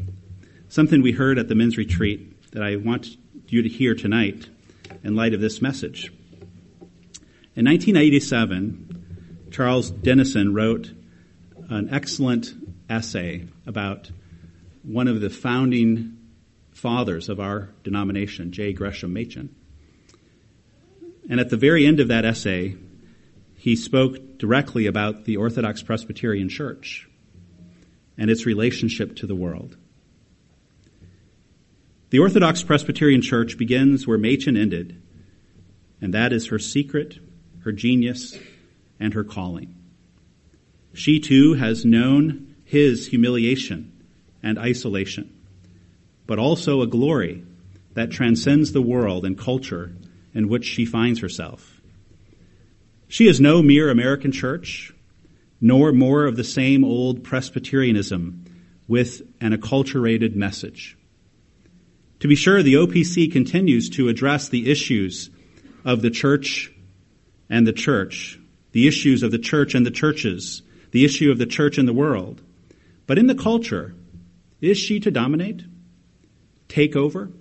something 0.68 1.02
we 1.02 1.12
heard 1.12 1.38
at 1.38 1.48
the 1.48 1.56
men's 1.56 1.76
retreat 1.76 2.52
that 2.52 2.62
I 2.62 2.76
want 2.76 3.16
you 3.48 3.62
to 3.62 3.68
hear 3.68 3.94
tonight 3.94 4.48
in 5.02 5.16
light 5.16 5.34
of 5.34 5.40
this 5.40 5.60
message. 5.60 6.12
In 7.56 7.64
1987, 7.64 9.48
Charles 9.50 9.90
Dennison 9.90 10.54
wrote 10.54 10.92
an 11.68 11.88
excellent 11.90 12.54
essay 12.88 13.46
about 13.66 14.10
one 14.82 15.08
of 15.08 15.20
the 15.20 15.30
founding 15.30 16.16
fathers 16.72 17.28
of 17.28 17.40
our 17.40 17.70
denomination, 17.82 18.52
J. 18.52 18.72
Gresham 18.72 19.12
Machen. 19.12 19.54
And 21.28 21.40
at 21.40 21.50
the 21.50 21.56
very 21.56 21.86
end 21.86 22.00
of 22.00 22.08
that 22.08 22.24
essay, 22.24 22.76
he 23.56 23.76
spoke 23.76 24.38
directly 24.38 24.86
about 24.86 25.24
the 25.24 25.36
Orthodox 25.36 25.82
Presbyterian 25.82 26.48
Church 26.48 27.08
and 28.16 28.30
its 28.30 28.46
relationship 28.46 29.16
to 29.16 29.26
the 29.26 29.34
world. 29.34 29.76
The 32.10 32.20
Orthodox 32.20 32.62
Presbyterian 32.62 33.20
Church 33.20 33.58
begins 33.58 34.06
where 34.06 34.16
Machen 34.16 34.56
ended, 34.56 35.02
and 36.00 36.14
that 36.14 36.32
is 36.32 36.46
her 36.46 36.58
secret, 36.58 37.18
her 37.60 37.72
genius, 37.72 38.38
and 38.98 39.12
her 39.12 39.24
calling. 39.24 39.74
She 40.94 41.20
too 41.20 41.54
has 41.54 41.84
known 41.84 42.47
his 42.68 43.06
humiliation 43.06 43.90
and 44.42 44.58
isolation, 44.58 45.34
but 46.26 46.38
also 46.38 46.82
a 46.82 46.86
glory 46.86 47.42
that 47.94 48.10
transcends 48.10 48.72
the 48.72 48.82
world 48.82 49.24
and 49.24 49.38
culture 49.38 49.90
in 50.34 50.48
which 50.48 50.66
she 50.66 50.84
finds 50.84 51.20
herself. 51.20 51.80
She 53.08 53.26
is 53.26 53.40
no 53.40 53.62
mere 53.62 53.88
American 53.88 54.32
church, 54.32 54.92
nor 55.62 55.92
more 55.92 56.26
of 56.26 56.36
the 56.36 56.44
same 56.44 56.84
old 56.84 57.24
Presbyterianism 57.24 58.44
with 58.86 59.22
an 59.40 59.56
acculturated 59.56 60.36
message. 60.36 60.94
To 62.20 62.28
be 62.28 62.34
sure, 62.34 62.62
the 62.62 62.74
OPC 62.74 63.32
continues 63.32 63.88
to 63.90 64.10
address 64.10 64.50
the 64.50 64.70
issues 64.70 65.30
of 65.86 66.02
the 66.02 66.10
church 66.10 66.70
and 67.48 67.66
the 67.66 67.72
church, 67.72 68.38
the 68.72 68.86
issues 68.86 69.22
of 69.22 69.30
the 69.30 69.38
church 69.38 69.74
and 69.74 69.86
the 69.86 69.90
churches, 69.90 70.60
the 70.90 71.06
issue 71.06 71.30
of 71.30 71.38
the 71.38 71.46
church 71.46 71.78
and 71.78 71.88
the 71.88 71.94
world. 71.94 72.42
But 73.08 73.18
in 73.18 73.26
the 73.26 73.34
culture, 73.34 73.94
is 74.60 74.76
she 74.76 75.00
to 75.00 75.10
dominate? 75.10 75.64
Take 76.68 76.94
over? 76.94 77.32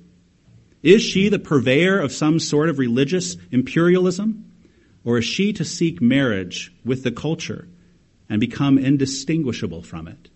Is 0.82 1.02
she 1.02 1.28
the 1.28 1.40
purveyor 1.40 2.00
of 2.00 2.14
some 2.14 2.40
sort 2.40 2.70
of 2.70 2.80
religious 2.80 3.36
imperialism? 3.52 4.50
Or 5.04 5.18
is 5.18 5.26
she 5.26 5.52
to 5.54 5.66
seek 5.66 6.02
marriage 6.02 6.74
with 6.86 7.04
the 7.04 7.12
culture 7.12 7.68
and 8.30 8.40
become 8.40 8.78
indistinguishable 8.78 9.84
from 9.84 10.08
it? 10.08 10.30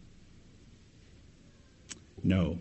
No. 2.21 2.59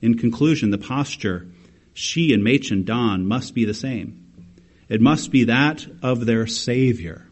In 0.00 0.16
conclusion, 0.16 0.70
the 0.70 0.78
posture 0.78 1.46
she 1.92 2.32
and 2.32 2.42
Machen 2.42 2.84
don 2.84 3.26
must 3.26 3.54
be 3.54 3.66
the 3.66 3.74
same. 3.74 4.24
It 4.88 5.02
must 5.02 5.30
be 5.30 5.44
that 5.44 5.86
of 6.02 6.24
their 6.24 6.46
Savior. 6.46 7.28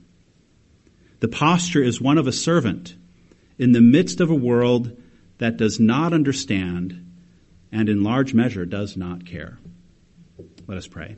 The 1.20 1.28
posture 1.28 1.82
is 1.82 2.02
one 2.02 2.18
of 2.18 2.26
a 2.26 2.32
servant 2.32 2.96
in 3.62 3.70
the 3.70 3.80
midst 3.80 4.20
of 4.20 4.28
a 4.28 4.34
world 4.34 5.00
that 5.38 5.56
does 5.56 5.78
not 5.78 6.12
understand 6.12 7.12
and 7.70 7.88
in 7.88 8.02
large 8.02 8.34
measure 8.34 8.66
does 8.66 8.96
not 8.96 9.24
care. 9.24 9.56
Let 10.66 10.78
us 10.78 10.88
pray. 10.88 11.14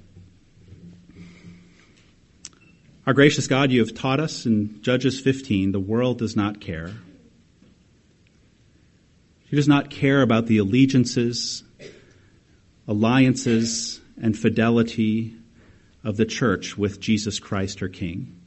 Our 3.07 3.15
gracious 3.15 3.47
God, 3.47 3.71
you 3.71 3.81
have 3.81 3.95
taught 3.95 4.21
us 4.21 4.45
in 4.45 4.83
Judges 4.83 5.19
15 5.19 5.73
the 5.73 5.81
world 5.81 6.19
does 6.19 6.37
not 6.37 6.61
care. 6.61 6.93
She 9.49 9.57
does 9.57 9.69
not 9.69 9.89
care 9.89 10.21
about 10.21 10.47
the 10.47 10.59
allegiances, 10.59 11.65
alliances, 12.87 14.03
and 14.21 14.37
fidelity 14.37 15.35
of 16.03 16.19
the 16.19 16.27
church 16.27 16.77
with 16.77 17.01
Jesus 17.01 17.39
Christ, 17.39 17.81
her 17.81 17.89
King. 17.89 18.39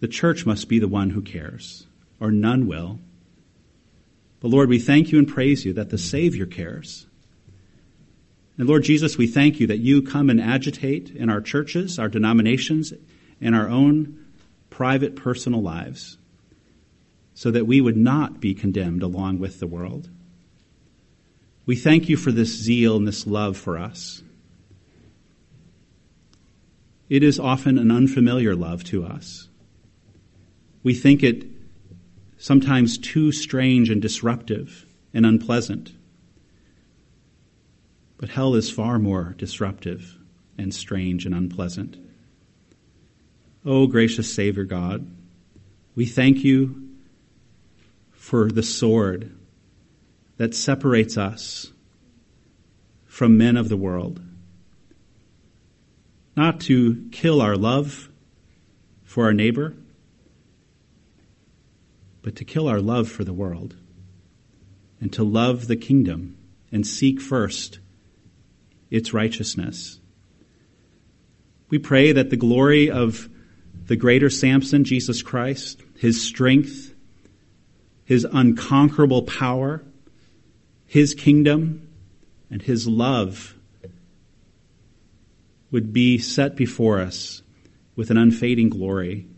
The 0.00 0.08
church 0.08 0.44
must 0.44 0.68
be 0.68 0.78
the 0.78 0.88
one 0.88 1.10
who 1.10 1.22
cares, 1.22 1.86
or 2.20 2.30
none 2.30 2.66
will. 2.66 2.98
But 4.40 4.48
Lord, 4.48 4.68
we 4.68 4.78
thank 4.78 5.12
you 5.12 5.18
and 5.18 5.26
praise 5.26 5.64
you 5.64 5.72
that 5.74 5.90
the 5.90 5.98
Savior 5.98 6.46
cares. 6.46 7.06
And 8.58 8.68
Lord 8.68 8.84
Jesus, 8.84 9.18
we 9.18 9.26
thank 9.26 9.60
you 9.60 9.66
that 9.68 9.78
you 9.78 10.02
come 10.02 10.30
and 10.30 10.40
agitate 10.40 11.10
in 11.10 11.28
our 11.28 11.40
churches, 11.40 11.98
our 11.98 12.08
denominations, 12.08 12.92
and 13.40 13.54
our 13.54 13.68
own 13.68 14.24
private 14.70 15.16
personal 15.16 15.62
lives 15.62 16.18
so 17.34 17.50
that 17.50 17.66
we 17.66 17.80
would 17.80 17.96
not 17.96 18.40
be 18.40 18.54
condemned 18.54 19.02
along 19.02 19.38
with 19.38 19.60
the 19.60 19.66
world. 19.66 20.08
We 21.66 21.76
thank 21.76 22.08
you 22.08 22.16
for 22.16 22.32
this 22.32 22.48
zeal 22.48 22.96
and 22.96 23.06
this 23.06 23.26
love 23.26 23.56
for 23.58 23.76
us. 23.76 24.22
It 27.08 27.22
is 27.22 27.38
often 27.38 27.78
an 27.78 27.90
unfamiliar 27.90 28.54
love 28.54 28.84
to 28.84 29.04
us. 29.04 29.48
We 30.86 30.94
think 30.94 31.24
it 31.24 31.44
sometimes 32.38 32.96
too 32.96 33.32
strange 33.32 33.90
and 33.90 34.00
disruptive 34.00 34.86
and 35.12 35.26
unpleasant. 35.26 35.92
But 38.18 38.28
hell 38.28 38.54
is 38.54 38.70
far 38.70 39.00
more 39.00 39.34
disruptive 39.36 40.16
and 40.56 40.72
strange 40.72 41.26
and 41.26 41.34
unpleasant. 41.34 41.96
Oh, 43.64 43.88
gracious 43.88 44.32
Savior 44.32 44.62
God, 44.62 45.10
we 45.96 46.06
thank 46.06 46.44
you 46.44 46.88
for 48.12 48.48
the 48.48 48.62
sword 48.62 49.36
that 50.36 50.54
separates 50.54 51.16
us 51.16 51.72
from 53.06 53.36
men 53.36 53.56
of 53.56 53.68
the 53.68 53.76
world. 53.76 54.20
Not 56.36 56.60
to 56.60 57.08
kill 57.10 57.42
our 57.42 57.56
love 57.56 58.08
for 59.02 59.24
our 59.24 59.34
neighbor, 59.34 59.74
but 62.26 62.34
to 62.34 62.44
kill 62.44 62.66
our 62.66 62.80
love 62.80 63.08
for 63.08 63.22
the 63.22 63.32
world 63.32 63.76
and 65.00 65.12
to 65.12 65.22
love 65.22 65.68
the 65.68 65.76
kingdom 65.76 66.36
and 66.72 66.84
seek 66.84 67.20
first 67.20 67.78
its 68.90 69.14
righteousness. 69.14 70.00
We 71.68 71.78
pray 71.78 72.10
that 72.10 72.30
the 72.30 72.36
glory 72.36 72.90
of 72.90 73.28
the 73.84 73.94
greater 73.94 74.28
Samson, 74.28 74.82
Jesus 74.82 75.22
Christ, 75.22 75.80
his 75.98 76.20
strength, 76.20 76.96
his 78.04 78.24
unconquerable 78.24 79.22
power, 79.22 79.84
his 80.84 81.14
kingdom, 81.14 81.88
and 82.50 82.60
his 82.60 82.88
love 82.88 83.54
would 85.70 85.92
be 85.92 86.18
set 86.18 86.56
before 86.56 86.98
us 86.98 87.42
with 87.94 88.10
an 88.10 88.16
unfading 88.16 88.68
glory. 88.68 89.28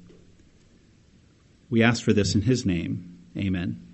We 1.70 1.82
ask 1.82 2.02
for 2.02 2.12
this 2.12 2.34
in 2.34 2.42
his 2.42 2.64
name. 2.64 3.18
Amen. 3.36 3.87